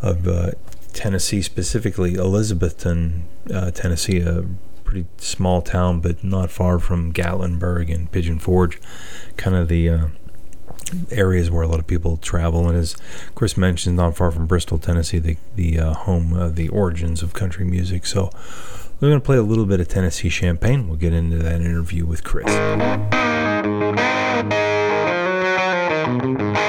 [0.00, 0.52] of uh,
[0.92, 4.46] Tennessee, specifically Elizabethton, uh, Tennessee, a
[4.84, 8.80] pretty small town, but not far from Gatlinburg and Pigeon Forge,
[9.36, 10.06] kind of the uh,
[11.10, 12.68] areas where a lot of people travel.
[12.68, 12.96] And as
[13.34, 17.34] Chris mentioned, not far from Bristol, Tennessee, the the uh, home, uh, the origins of
[17.34, 18.06] country music.
[18.06, 18.30] So
[19.00, 20.88] we're going to play a little bit of Tennessee Champagne.
[20.88, 23.37] We'll get into that interview with Chris
[26.08, 26.67] thank you.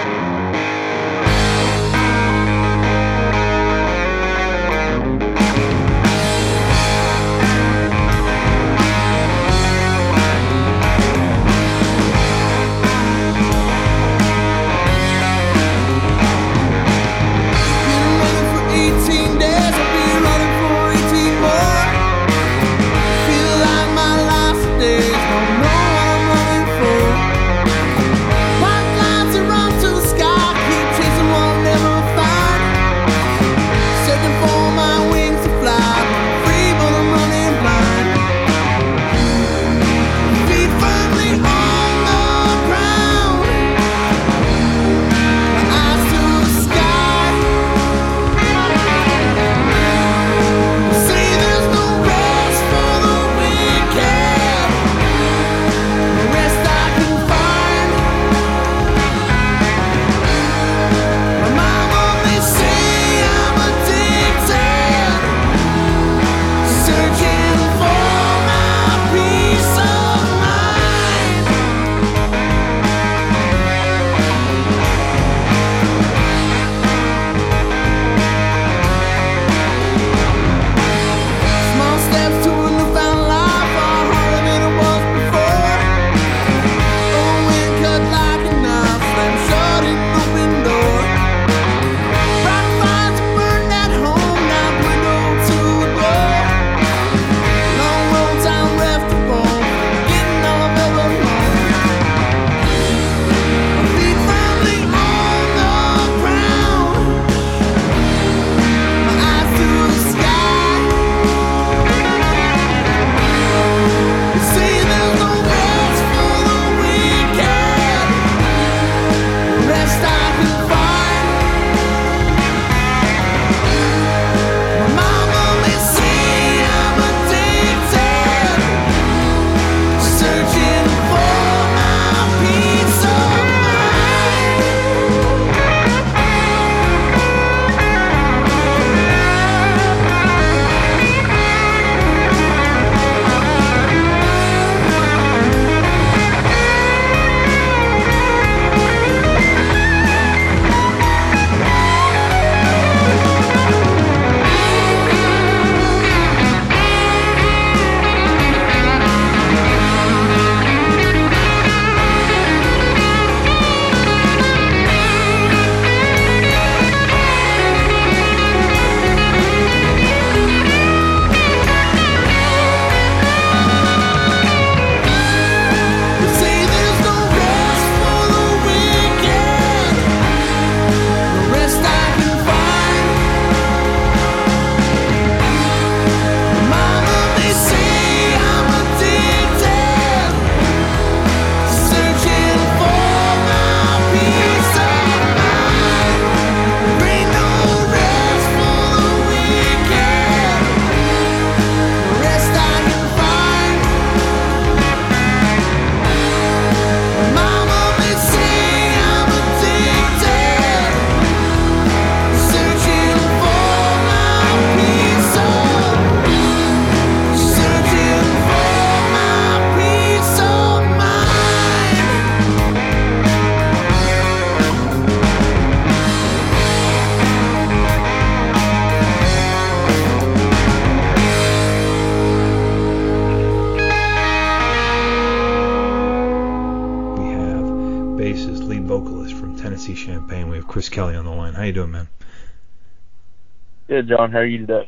[243.90, 244.32] Good, John.
[244.32, 244.88] How are you today?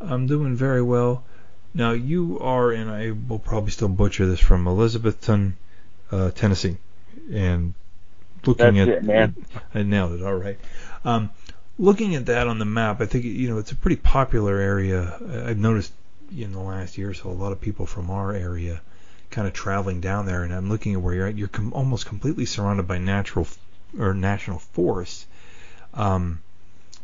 [0.00, 1.22] I'm doing very well.
[1.72, 5.52] Now you are, and I will probably still butcher this, from Elizabethton,
[6.10, 6.76] uh, Tennessee,
[7.32, 7.74] and
[8.44, 9.36] looking That's at it, man.
[9.72, 10.24] I nailed it.
[10.24, 10.58] All right.
[11.04, 11.30] Um,
[11.78, 15.16] looking at that on the map, I think you know it's a pretty popular area.
[15.28, 15.92] I- I've noticed
[16.36, 18.80] in the last year or so a lot of people from our area
[19.30, 21.38] kind of traveling down there, and I'm looking at where you're at.
[21.38, 23.58] You're com- almost completely surrounded by natural f-
[23.96, 25.24] or national forests.
[25.92, 26.40] Um,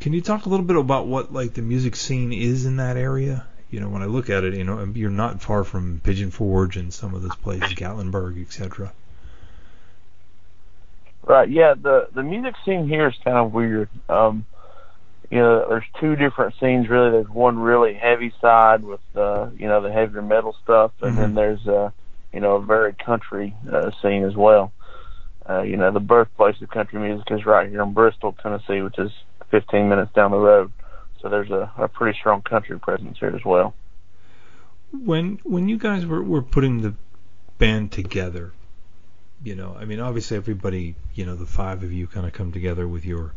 [0.01, 2.97] can you talk a little bit about what like the music scene is in that
[2.97, 3.45] area?
[3.69, 6.75] You know, when I look at it, you know, you're not far from Pigeon Forge
[6.75, 8.91] and some of those places, Gatlinburg, etc.
[11.23, 11.49] Right.
[11.49, 11.75] Yeah.
[11.75, 13.89] The the music scene here is kind of weird.
[14.09, 14.45] Um,
[15.29, 17.11] you know, there's two different scenes really.
[17.11, 21.31] There's one really heavy side with uh, you know the heavier metal stuff, and then
[21.31, 21.35] Mhm.
[21.35, 21.91] there's uh,
[22.33, 24.73] you know a very country uh, scene as well.
[25.47, 28.99] Uh, you know, the birthplace of country music is right here in Bristol, Tennessee, which
[28.99, 29.11] is
[29.51, 30.71] 15 minutes down the road.
[31.21, 33.75] So there's a, a pretty strong country presence here as well.
[34.91, 36.95] when when you guys were, were putting the
[37.59, 38.53] band together,
[39.43, 42.51] you know, I mean, obviously everybody, you know, the five of you kind of come
[42.51, 43.33] together with your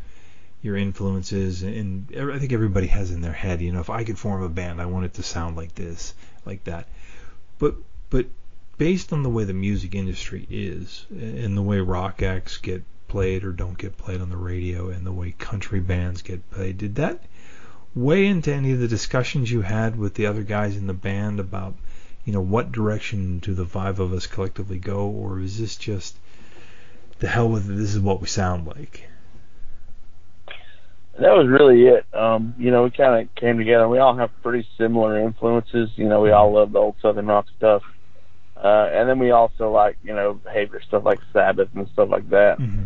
[0.63, 4.05] your influences, and ev- I think everybody has in their head, you know, if I
[4.05, 6.15] could form a band, I want it to sound like this,
[6.47, 6.89] like that.
[7.59, 7.77] But
[8.11, 8.27] but
[8.79, 13.45] based on the way the music industry is, and the way rock acts get played
[13.45, 16.95] or don't get played on the radio, and the way country bands get played, did
[16.97, 17.21] that
[17.95, 21.39] weigh into any of the discussions you had with the other guys in the band
[21.39, 21.75] about,
[22.25, 26.17] you know, what direction do the five of us collectively go, or is this just
[27.21, 27.75] the hell with it?
[27.75, 29.09] This is what we sound like.
[31.19, 32.05] that was really it.
[32.13, 33.89] Um, you know, we kind of came together.
[33.89, 35.91] We all have pretty similar influences.
[35.95, 37.83] You know, we all love the old Southern rock stuff.
[38.65, 42.31] Uh, and then we also like, you know, behavior stuff like Sabbath and stuff like
[42.31, 42.59] that.
[42.59, 42.85] Mm-hmm.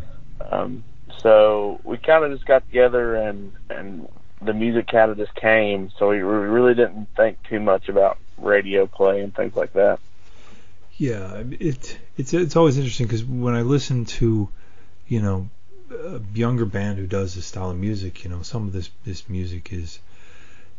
[0.53, 0.85] Um,
[1.22, 4.09] so we kind of just got together and, and
[4.43, 5.91] the music kind of just came.
[5.97, 10.01] So we we really didn't think too much about radio play and things like that.
[10.97, 14.49] Yeah, it it's it's always interesting because when I listen to,
[15.07, 15.49] you know,
[15.91, 19.29] a younger band who does this style of music, you know, some of this this
[19.29, 20.01] music is,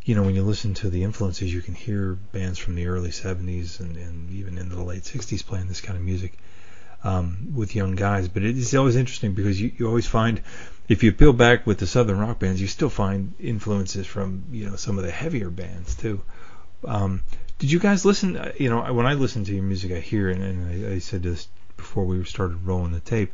[0.04, 3.10] you know, when you listen to the influences, you can hear bands from the early
[3.10, 6.38] '70s and, and even into the late '60s playing this kind of music
[7.04, 8.28] um, with young guys.
[8.28, 10.42] But it is always interesting because you, you always find,
[10.88, 14.70] if you peel back with the southern rock bands, you still find influences from you
[14.70, 16.22] know some of the heavier bands too.
[16.86, 17.24] Um,
[17.58, 18.38] did you guys listen?
[18.38, 21.00] uh, You know, when I listen to your music, I hear, and, and I, I
[21.00, 23.32] said this before we started rolling the tape,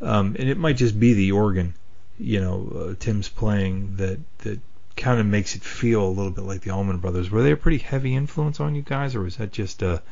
[0.00, 1.74] um, and it might just be the organ,
[2.18, 4.60] you know, uh, Tim's playing that that
[4.96, 7.30] kind of makes it feel a little bit like the Allman Brothers.
[7.30, 10.02] Were they a pretty heavy influence on you guys, or was that just a,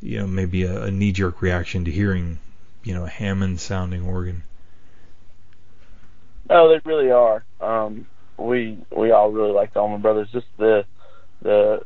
[0.00, 2.38] you know, maybe a, a knee-jerk reaction to hearing,
[2.82, 4.42] you know, a Hammond-sounding organ?
[6.48, 7.44] No, they really are.
[7.60, 10.28] Um, we we all really like the Allman Brothers.
[10.32, 10.84] Just the
[11.40, 11.84] the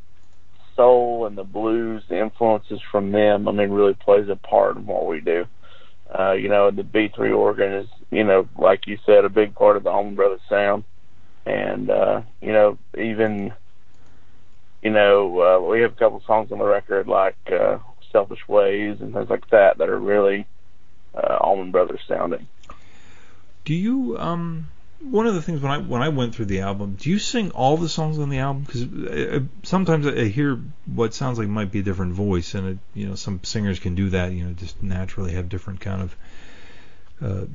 [0.75, 3.49] soul and the blues, the influences from them.
[3.49, 5.45] I mean, really plays a part in what we do.
[6.17, 9.77] Uh, you know, the B3 organ is, you know, like you said, a big part
[9.77, 10.85] of the Allman Brothers sound.
[11.49, 13.55] And uh, you know, even
[14.83, 17.79] you know, uh, we have a couple songs on the record like uh,
[18.13, 20.47] "Selfish Ways" and things like that that are really
[21.15, 22.47] uh, Allman Brothers sounding.
[23.65, 24.69] Do you um
[25.01, 27.51] one of the things when I when I went through the album, do you sing
[27.53, 28.65] all the songs on the album?
[28.65, 32.79] Because uh, sometimes I hear what sounds like might be a different voice, and it,
[32.93, 34.33] you know some singers can do that.
[34.33, 36.17] You know, just naturally have different kind of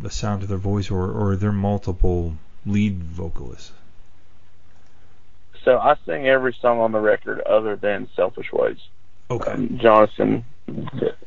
[0.05, 2.35] uh, sound to their voice, or or they're multiple
[2.65, 3.71] lead vocalists.
[5.63, 8.79] So I sing every song on the record other than "Selfish Ways."
[9.31, 9.51] Okay.
[9.51, 10.45] Um, Jonathan,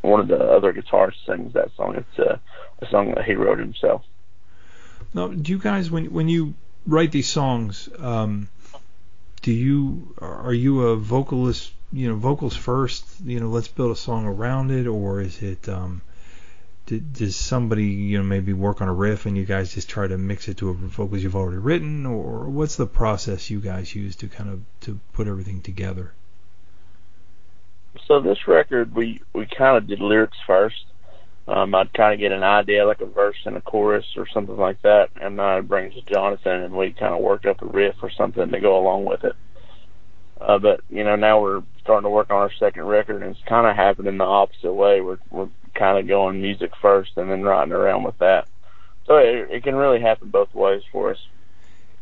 [0.03, 1.97] one of the other guitarists, sings that song.
[1.97, 2.41] It's a,
[2.82, 4.03] a song that he wrote himself.
[5.14, 6.55] Now, do you guys when when you
[6.87, 8.49] write these songs, um,
[9.43, 11.72] do you are you a vocalist?
[11.93, 13.05] You know, vocals first.
[13.24, 15.68] You know, let's build a song around it, or is it?
[15.68, 16.03] Um,
[16.87, 20.07] did, does somebody you know maybe work on a riff and you guys just try
[20.07, 23.95] to mix it to a vocals you've already written, or what's the process you guys
[23.95, 26.12] use to kind of to put everything together?
[28.07, 30.84] So this record, we we kind of did lyrics first.
[31.49, 34.57] Um, I'd kind of get an idea, like a verse and a chorus or something
[34.57, 37.62] like that, and then I'd bring it to Jonathan, and we kind of worked up
[37.62, 39.34] a riff or something to go along with it.
[40.41, 43.49] Uh, but you know, now we're starting to work on our second record, and it's
[43.49, 45.01] kind of happening in the opposite way.
[45.01, 48.49] We're we're kind of going music first, and then writing around with that.
[49.07, 51.27] So it, it can really happen both ways for us.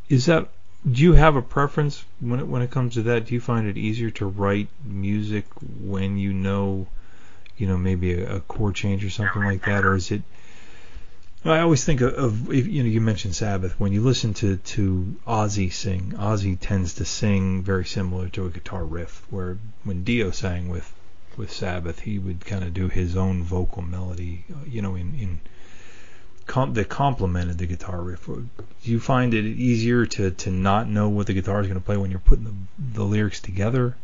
[0.09, 0.49] Is that
[0.91, 3.27] do you have a preference when it when it comes to that?
[3.27, 5.47] Do you find it easier to write music
[5.81, 6.87] when you know,
[7.57, 10.23] you know, maybe a, a chord change or something like that, or is it?
[11.47, 15.17] I always think of, of you know you mentioned Sabbath when you listen to to
[15.27, 16.13] Ozzy sing.
[16.17, 20.93] Ozzy tends to sing very similar to a guitar riff, where when Dio sang with
[21.37, 25.41] with Sabbath, he would kind of do his own vocal melody, you know, in in
[26.47, 28.27] com- that complemented the guitar riff.
[28.27, 28.49] Do
[28.83, 31.97] you find it easier to to not know what the guitar is going to play
[31.97, 33.97] when you're putting the the lyrics together?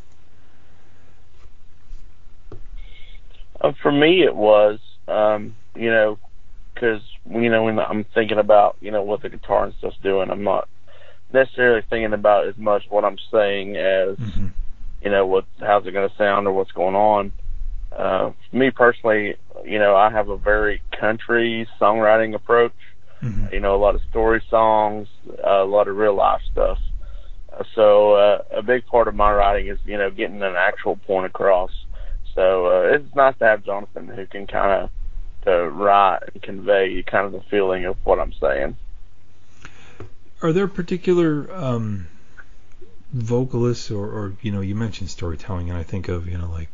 [3.60, 6.18] Uh, for me, it was, um, you know,
[6.74, 10.30] because you know when I'm thinking about you know what the guitar and stuff's doing,
[10.30, 10.68] I'm not
[11.32, 14.46] necessarily thinking about as much what I'm saying as Mm-hmm.
[15.02, 17.32] You know what how's it going to sound or what's going on.
[17.92, 22.72] Uh, me personally, you know, I have a very country songwriting approach.
[23.22, 23.52] Mm-hmm.
[23.52, 26.78] You know, a lot of story songs, uh, a lot of real life stuff.
[27.74, 31.26] So uh, a big part of my writing is you know getting an actual point
[31.26, 31.70] across.
[32.34, 34.90] So uh, it's nice to have Jonathan who can kind of
[35.44, 38.76] to write and convey kind of the feeling of what I'm saying.
[40.42, 42.08] Are there particular um,
[43.12, 46.68] vocalists, or, or you know, you mentioned storytelling, and I think of you know like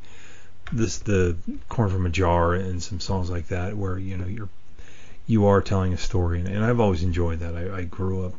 [0.72, 1.36] this the
[1.68, 4.48] corn from a jar and some songs like that, where you know you're
[5.26, 7.56] you are telling a story, and, and I've always enjoyed that.
[7.56, 8.34] I, I grew up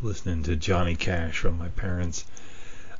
[0.00, 2.24] listening to Johnny Cash from my parents,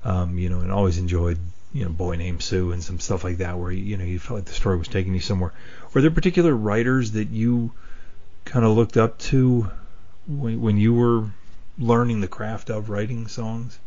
[0.04, 1.38] um, you know, and always enjoyed
[1.72, 4.40] you know Boy Named Sue and some stuff like that, where you know you felt
[4.40, 5.52] like the story was taking you somewhere.
[5.92, 7.72] Were there particular writers that you
[8.44, 9.70] kind of looked up to
[10.26, 11.30] when, when you were
[11.78, 13.78] learning the craft of writing songs?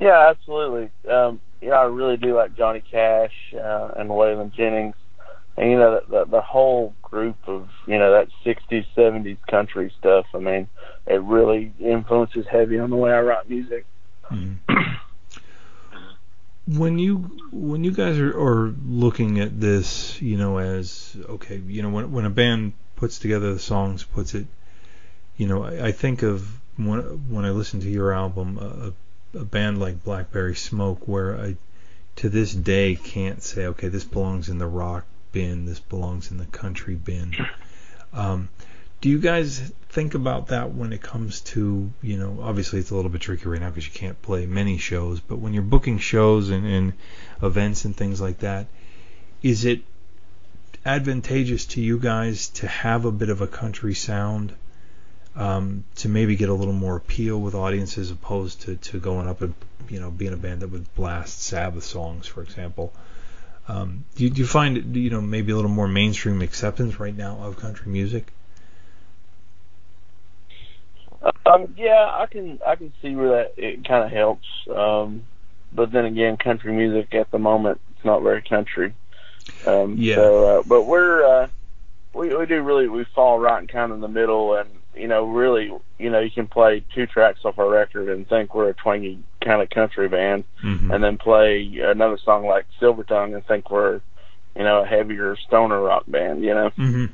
[0.00, 0.90] Yeah, absolutely.
[1.10, 4.94] Um, you know, I really do like Johnny Cash uh, and Waylon Jennings,
[5.56, 9.92] and you know the, the the whole group of you know that '60s, '70s country
[9.98, 10.26] stuff.
[10.34, 10.68] I mean,
[11.06, 13.86] it really influences heavy on the way I write music.
[16.68, 17.16] when you
[17.50, 22.12] when you guys are, are looking at this, you know, as okay, you know, when
[22.12, 24.46] when a band puts together the songs, puts it,
[25.36, 28.92] you know, I, I think of when when I listen to your album, a,
[29.34, 31.56] a band like Blackberry Smoke, where I
[32.16, 36.38] to this day can't say, okay, this belongs in the rock bin, this belongs in
[36.38, 37.34] the country bin.
[38.12, 38.48] Um,
[39.00, 42.96] do you guys think about that when it comes to, you know, obviously it's a
[42.96, 45.98] little bit tricky right now because you can't play many shows, but when you're booking
[45.98, 46.92] shows and, and
[47.42, 48.66] events and things like that,
[49.42, 49.82] is it
[50.84, 54.52] advantageous to you guys to have a bit of a country sound
[55.38, 59.40] um, to maybe get a little more appeal with audiences opposed to, to going up
[59.40, 59.54] and,
[59.88, 62.92] you know, being a band that would blast Sabbath songs, for example?
[63.68, 67.16] Um, do, you, do you find, you know, maybe a little more mainstream acceptance right
[67.16, 68.32] now of country music?
[71.46, 74.46] Um, yeah, I can I can see where that it kind of helps.
[74.74, 75.24] Um,
[75.72, 78.94] but then again, country music at the moment it's not very country.
[79.66, 80.16] Um, Yeah.
[80.16, 81.48] So, uh, but we're uh,
[82.12, 84.68] we we do really we fall right in kind of in the middle, and
[84.98, 88.54] you know really you know you can play two tracks off our record and think
[88.54, 90.90] we're a twangy kind of country band, Mm-hmm.
[90.90, 94.00] and then play another song like Silver Tongue and think we're
[94.56, 96.42] you know a heavier stoner rock band.
[96.44, 96.70] You know.
[96.70, 97.06] hmm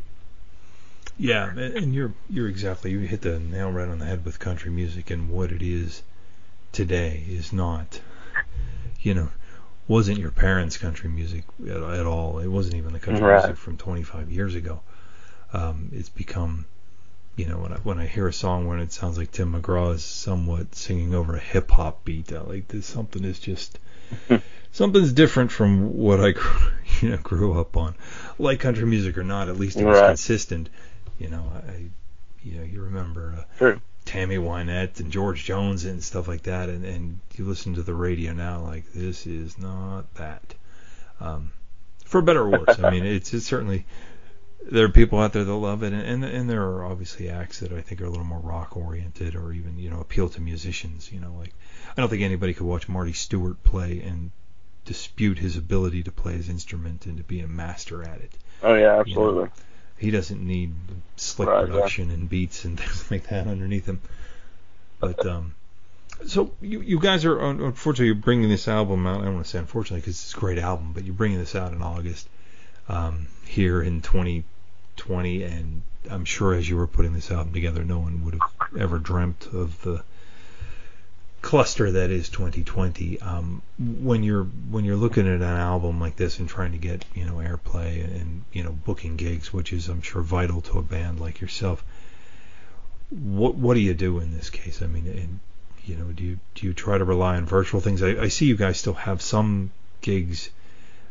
[1.18, 4.38] Yeah, and and you're you're exactly you hit the nail right on the head with
[4.38, 6.02] country music and what it is
[6.72, 8.00] today is not,
[9.00, 9.28] you know,
[9.86, 12.40] wasn't your parents' country music at, at all.
[12.40, 13.44] It wasn't even the country Right.
[13.44, 14.80] music from 25 years ago.
[15.52, 16.66] Um, it's become,
[17.36, 19.94] you know, when I when I hear a song when it sounds like Tim McGraw
[19.94, 23.78] is somewhat singing over a hip hop beat, I like this something is just
[24.72, 26.70] something's different from what I grew,
[27.00, 27.94] you know grew up on.
[28.38, 30.06] Like country music or not, at least it was Right.
[30.08, 30.68] consistent.
[31.18, 31.86] You know, I,
[32.42, 33.80] you know, you remember uh, True.
[34.04, 37.94] Tammy Wynette and George Jones and stuff like that, and and you listen to the
[37.94, 40.54] radio now, like this is not that.
[41.20, 41.52] Um,
[42.04, 43.86] for better or worse, I mean, it's, it's certainly
[44.70, 47.60] there are people out there that love it, and, and and there are obviously acts
[47.60, 50.40] that I think are a little more rock oriented, or even you know appeal to
[50.40, 51.10] musicians.
[51.12, 51.52] You know, like
[51.96, 54.30] I don't think anybody could watch Marty Stuart play and
[54.84, 58.32] dispute his ability to play his instrument and to be a master at it.
[58.62, 59.50] Oh yeah, absolutely.
[59.98, 60.74] He doesn't need
[61.16, 61.66] slick Right, yeah.
[61.66, 64.00] production and beats and things like that underneath him.
[64.98, 65.54] But um,
[66.26, 69.20] so you you guys are unfortunately you're bringing this album out.
[69.20, 71.54] I don't want to say unfortunately because it's a great album, but you're bringing this
[71.54, 72.28] out in August
[72.88, 74.00] um, here in
[74.96, 78.44] 2020, and I'm sure as you were putting this album together, no one would have
[78.78, 80.02] ever dreamt of the
[81.42, 83.20] cluster that is 2020.
[83.20, 87.04] Um, when you're when you're looking at an album like this and trying to get
[87.14, 90.82] you know airplay and you know booking gigs, which is I'm sure vital to a
[90.82, 91.84] band like yourself.
[93.10, 94.82] What what do you do in this case?
[94.82, 95.40] I mean, and,
[95.84, 98.02] you know, do you do you try to rely on virtual things?
[98.02, 99.70] I, I see you guys still have some
[100.00, 100.50] gigs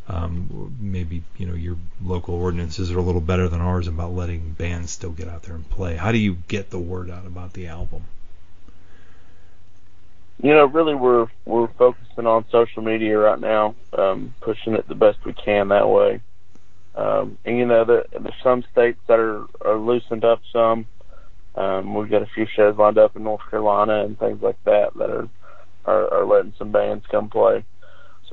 [0.08, 4.52] Um, maybe you know your local ordinances are a little better than ours about letting
[4.52, 5.96] bands still get out there and play.
[5.96, 8.04] How do you get the word out about the album?
[10.42, 14.96] You know, really, we're we're focusing on social media right now, um, pushing it the
[14.96, 16.22] best we can that way.
[16.96, 20.86] Um, and you know, there, there's some states that are, are loosened up some.
[21.56, 24.94] Um, we've got a few shows lined up in North Carolina and things like that
[24.96, 25.30] that are,
[25.86, 27.64] are are letting some bands come play.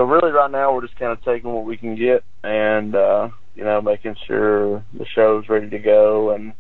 [0.01, 3.28] So really, right now we're just kind of taking what we can get and uh,
[3.55, 6.55] you know making sure the show's ready to go and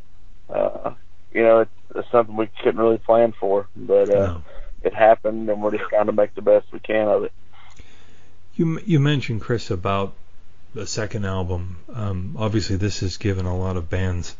[0.50, 0.92] uh,
[1.32, 4.42] you know it's, it's something we couldn't really plan for, but uh, No.
[4.82, 7.32] it happened and we're just trying to make the best we can of it.
[8.56, 10.12] You you mentioned Chris about
[10.74, 11.78] the second album.
[11.94, 14.36] Um, obviously, this has given a lot of bands.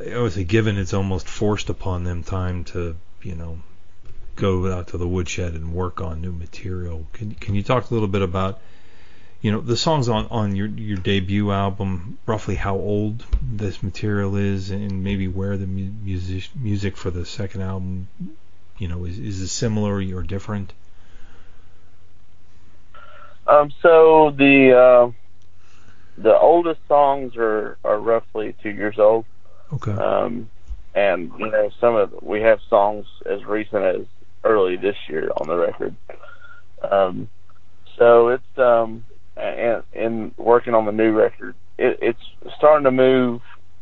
[0.00, 3.60] I would say, given it's almost forced upon them time to you know
[4.36, 7.06] go out to the woodshed and work on new material.
[7.12, 8.60] Can can you talk a little bit about
[9.40, 14.36] you know the songs on on your your debut album, roughly how old this material
[14.36, 18.08] is, and maybe where the mu- music music for the second album,
[18.78, 20.72] you know, is is similar or different?
[23.46, 25.12] Um, so the uh,
[26.16, 29.26] the oldest songs are are roughly two years old.
[29.72, 29.92] Okay.
[29.92, 30.48] Um,
[30.94, 34.06] and you know, some of we have songs as recent as
[34.44, 35.96] early this year on the record.
[36.90, 37.28] Um,
[37.98, 39.04] so it's um,
[39.36, 43.40] and in working on the new record, it, it's starting to move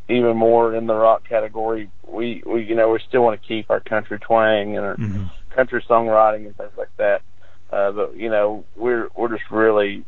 [0.09, 1.91] even more in the rock category.
[2.07, 5.25] We we you know we still want to keep our country twang and our hmm
[5.55, 7.21] country songwriting and things like that.
[7.71, 10.05] Uh, but you know, we're we're just really,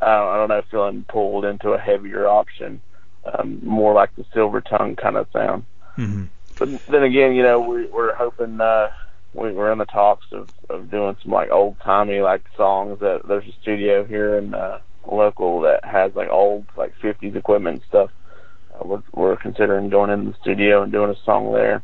[0.00, 2.80] I don't, I don't know, feeling pulled into a heavier option,
[3.24, 5.64] um, more like the Silver Tongue kind of sound.
[5.94, 6.24] hmm
[6.58, 8.88] But then again, you know, we, we're hoping uh,
[9.34, 13.00] we, we're in the talks of of doing some like old timey like songs.
[13.00, 17.76] That there's a studio here in uh, local that has like old like 50s equipment
[17.76, 18.10] and stuff.
[18.74, 21.82] Uh, we're we're considering going in the studio and doing a song there.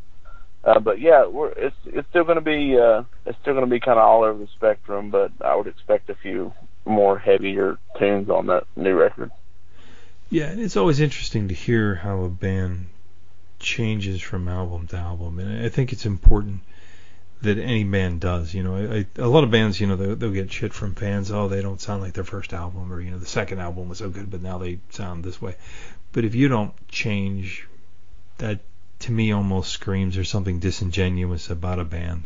[0.64, 3.70] Uh, but yeah, we're, it's it's still going to be uh, it's still going to
[3.70, 5.10] be kind of all over the spectrum.
[5.10, 6.52] But I would expect a few
[6.86, 9.30] more heavier tunes on that new record.
[10.30, 12.86] Yeah, and it's always interesting to hear how a band
[13.58, 16.60] changes from album to album, and I think it's important
[17.44, 18.52] that any band does.
[18.52, 20.94] You know, I, I, a lot of bands, you know, they'll, they'll get shit from
[20.94, 21.30] fans.
[21.30, 23.98] Oh, they don't sound like their first album, or you know, the second album was
[23.98, 25.56] so good, but now they sound this way.
[26.12, 27.66] But if you don't change,
[28.38, 28.60] that
[29.00, 32.24] to me almost screams there's something disingenuous about a band.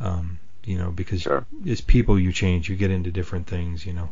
[0.00, 1.44] Um, you know, because Sure.
[1.66, 3.84] as people you change, you get into different things.
[3.84, 4.10] You know,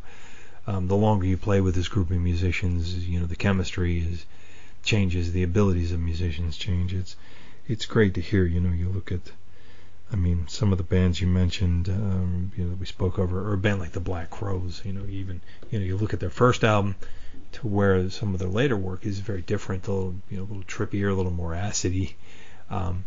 [0.66, 4.24] um, the longer you play with this group of musicians, you know, the chemistry is
[4.82, 6.94] changes, the abilities of musicians change.
[6.94, 7.16] It's
[7.66, 8.44] it's great to hear.
[8.44, 9.20] You know, you look at,
[10.12, 13.48] I mean, some of the bands you mentioned, um, you know, that we spoke over,
[13.48, 14.82] or a band like the Black Crowes.
[14.84, 15.40] You know, even
[15.70, 16.96] you know, you look at their first album
[17.52, 20.48] to where some of their later work is very different, a little you know, a
[20.52, 22.14] little trippier, a little more acidy,
[22.70, 23.04] um,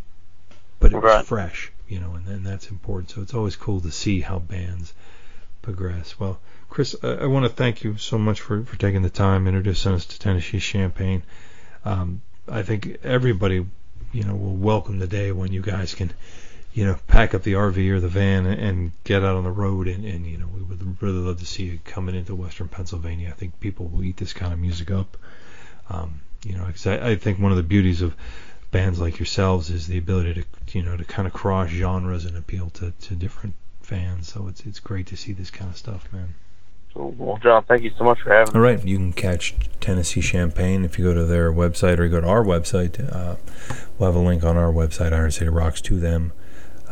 [0.80, 1.70] but it was fresh.
[1.86, 3.10] You know, and, and that's important.
[3.10, 4.94] So it's always cool to see how bands
[5.60, 6.18] progress.
[6.18, 6.38] Well,
[6.70, 9.92] Chris, I, I want to thank you so much for, for taking the time, introducing
[9.92, 11.22] us to Tennessee Champagne.
[11.84, 13.66] Um, I think everybody,
[14.12, 16.12] you know, will welcome the day when you guys can,
[16.74, 19.50] you know, pack up the RV or the van and, and get out on the
[19.50, 19.86] road.
[19.86, 23.28] And, and, you know, we would really love to see you coming into Western Pennsylvania.
[23.28, 25.16] I think people will eat this kind of music up.
[25.88, 28.14] Um, you know, 'cause I, I think one of the beauties of
[28.72, 32.36] bands like yourselves is the ability to, you know, to kind of cross genres and
[32.36, 34.32] appeal to, to different fans.
[34.32, 36.34] So it's it's great to see this kind of stuff, man.
[36.94, 38.58] Well, John, thank you so much for having me.
[38.58, 42.10] All right, you can catch Tennessee Champagne if you go to their website or you
[42.10, 43.00] go to our website.
[43.12, 43.36] Uh,
[43.98, 46.32] we'll have a link on our website, Iron City Rocks, to them.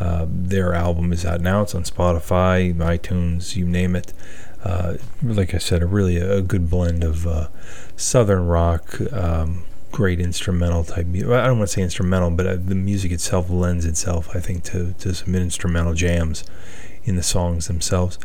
[0.02, 1.62] Uh, their album is out now.
[1.62, 4.12] It's on Spotify, iTunes, you name it.
[4.64, 7.46] Uh, like I said, a really a good blend of uh,
[7.96, 11.06] southern rock, um, great instrumental type.
[11.06, 11.30] Music.
[11.30, 14.64] I don't want to say instrumental, but uh, the music itself lends itself, I think,
[14.64, 16.42] to, to some instrumental jams
[17.04, 18.18] in the songs themselves.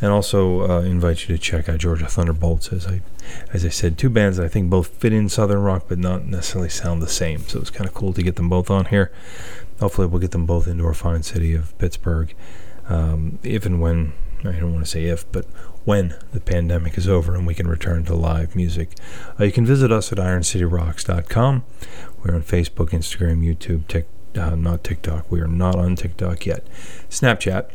[0.00, 3.02] And also uh, invite you to check out Georgia Thunderbolts, as I
[3.52, 6.26] as I said, two bands that I think both fit in southern rock, but not
[6.26, 7.46] necessarily sound the same.
[7.46, 9.12] So it's kind of cool to get them both on here.
[9.82, 12.32] Hopefully, we'll get them both into our fine city of Pittsburgh,
[12.88, 14.12] um, if and when
[14.44, 15.44] I don't want to say if, but
[15.84, 18.94] when the pandemic is over and we can return to live music.
[19.40, 21.64] Uh, you can visit us at IronCityRocks.com.
[22.22, 24.04] We're on Facebook, Instagram, YouTube,
[24.38, 25.30] uh, not TikTok.
[25.30, 26.64] We are not on TikTok yet.
[27.10, 27.70] Snapchat,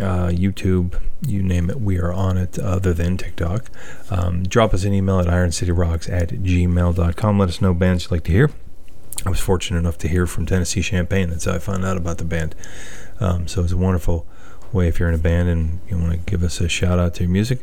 [0.00, 3.70] uh, YouTube, you name it, we are on it other than TikTok.
[4.10, 7.38] Um, drop us an email at ironcityrocks at gmail.com.
[7.38, 8.50] Let us know bands you'd like to hear.
[9.24, 11.30] I was fortunate enough to hear from Tennessee Champagne.
[11.30, 12.54] That's how I found out about the band.
[13.20, 14.26] Um, so it's a wonderful,
[14.72, 17.14] way if you're in a band and you want to give us a shout out
[17.14, 17.60] to your music,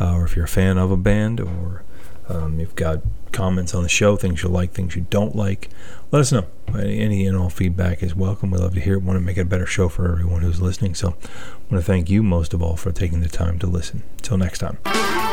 [0.00, 1.84] uh, or if you're a fan of a band, or
[2.28, 3.00] um, you've got
[3.32, 5.68] comments on the show, things you like, things you don't like,
[6.10, 6.46] let us know.
[6.76, 8.50] Any and all feedback is welcome.
[8.50, 9.02] We love to hear it.
[9.02, 10.94] Want to make it a better show for everyone who's listening.
[10.94, 14.02] So, I want to thank you most of all for taking the time to listen.
[14.18, 15.29] Until next time.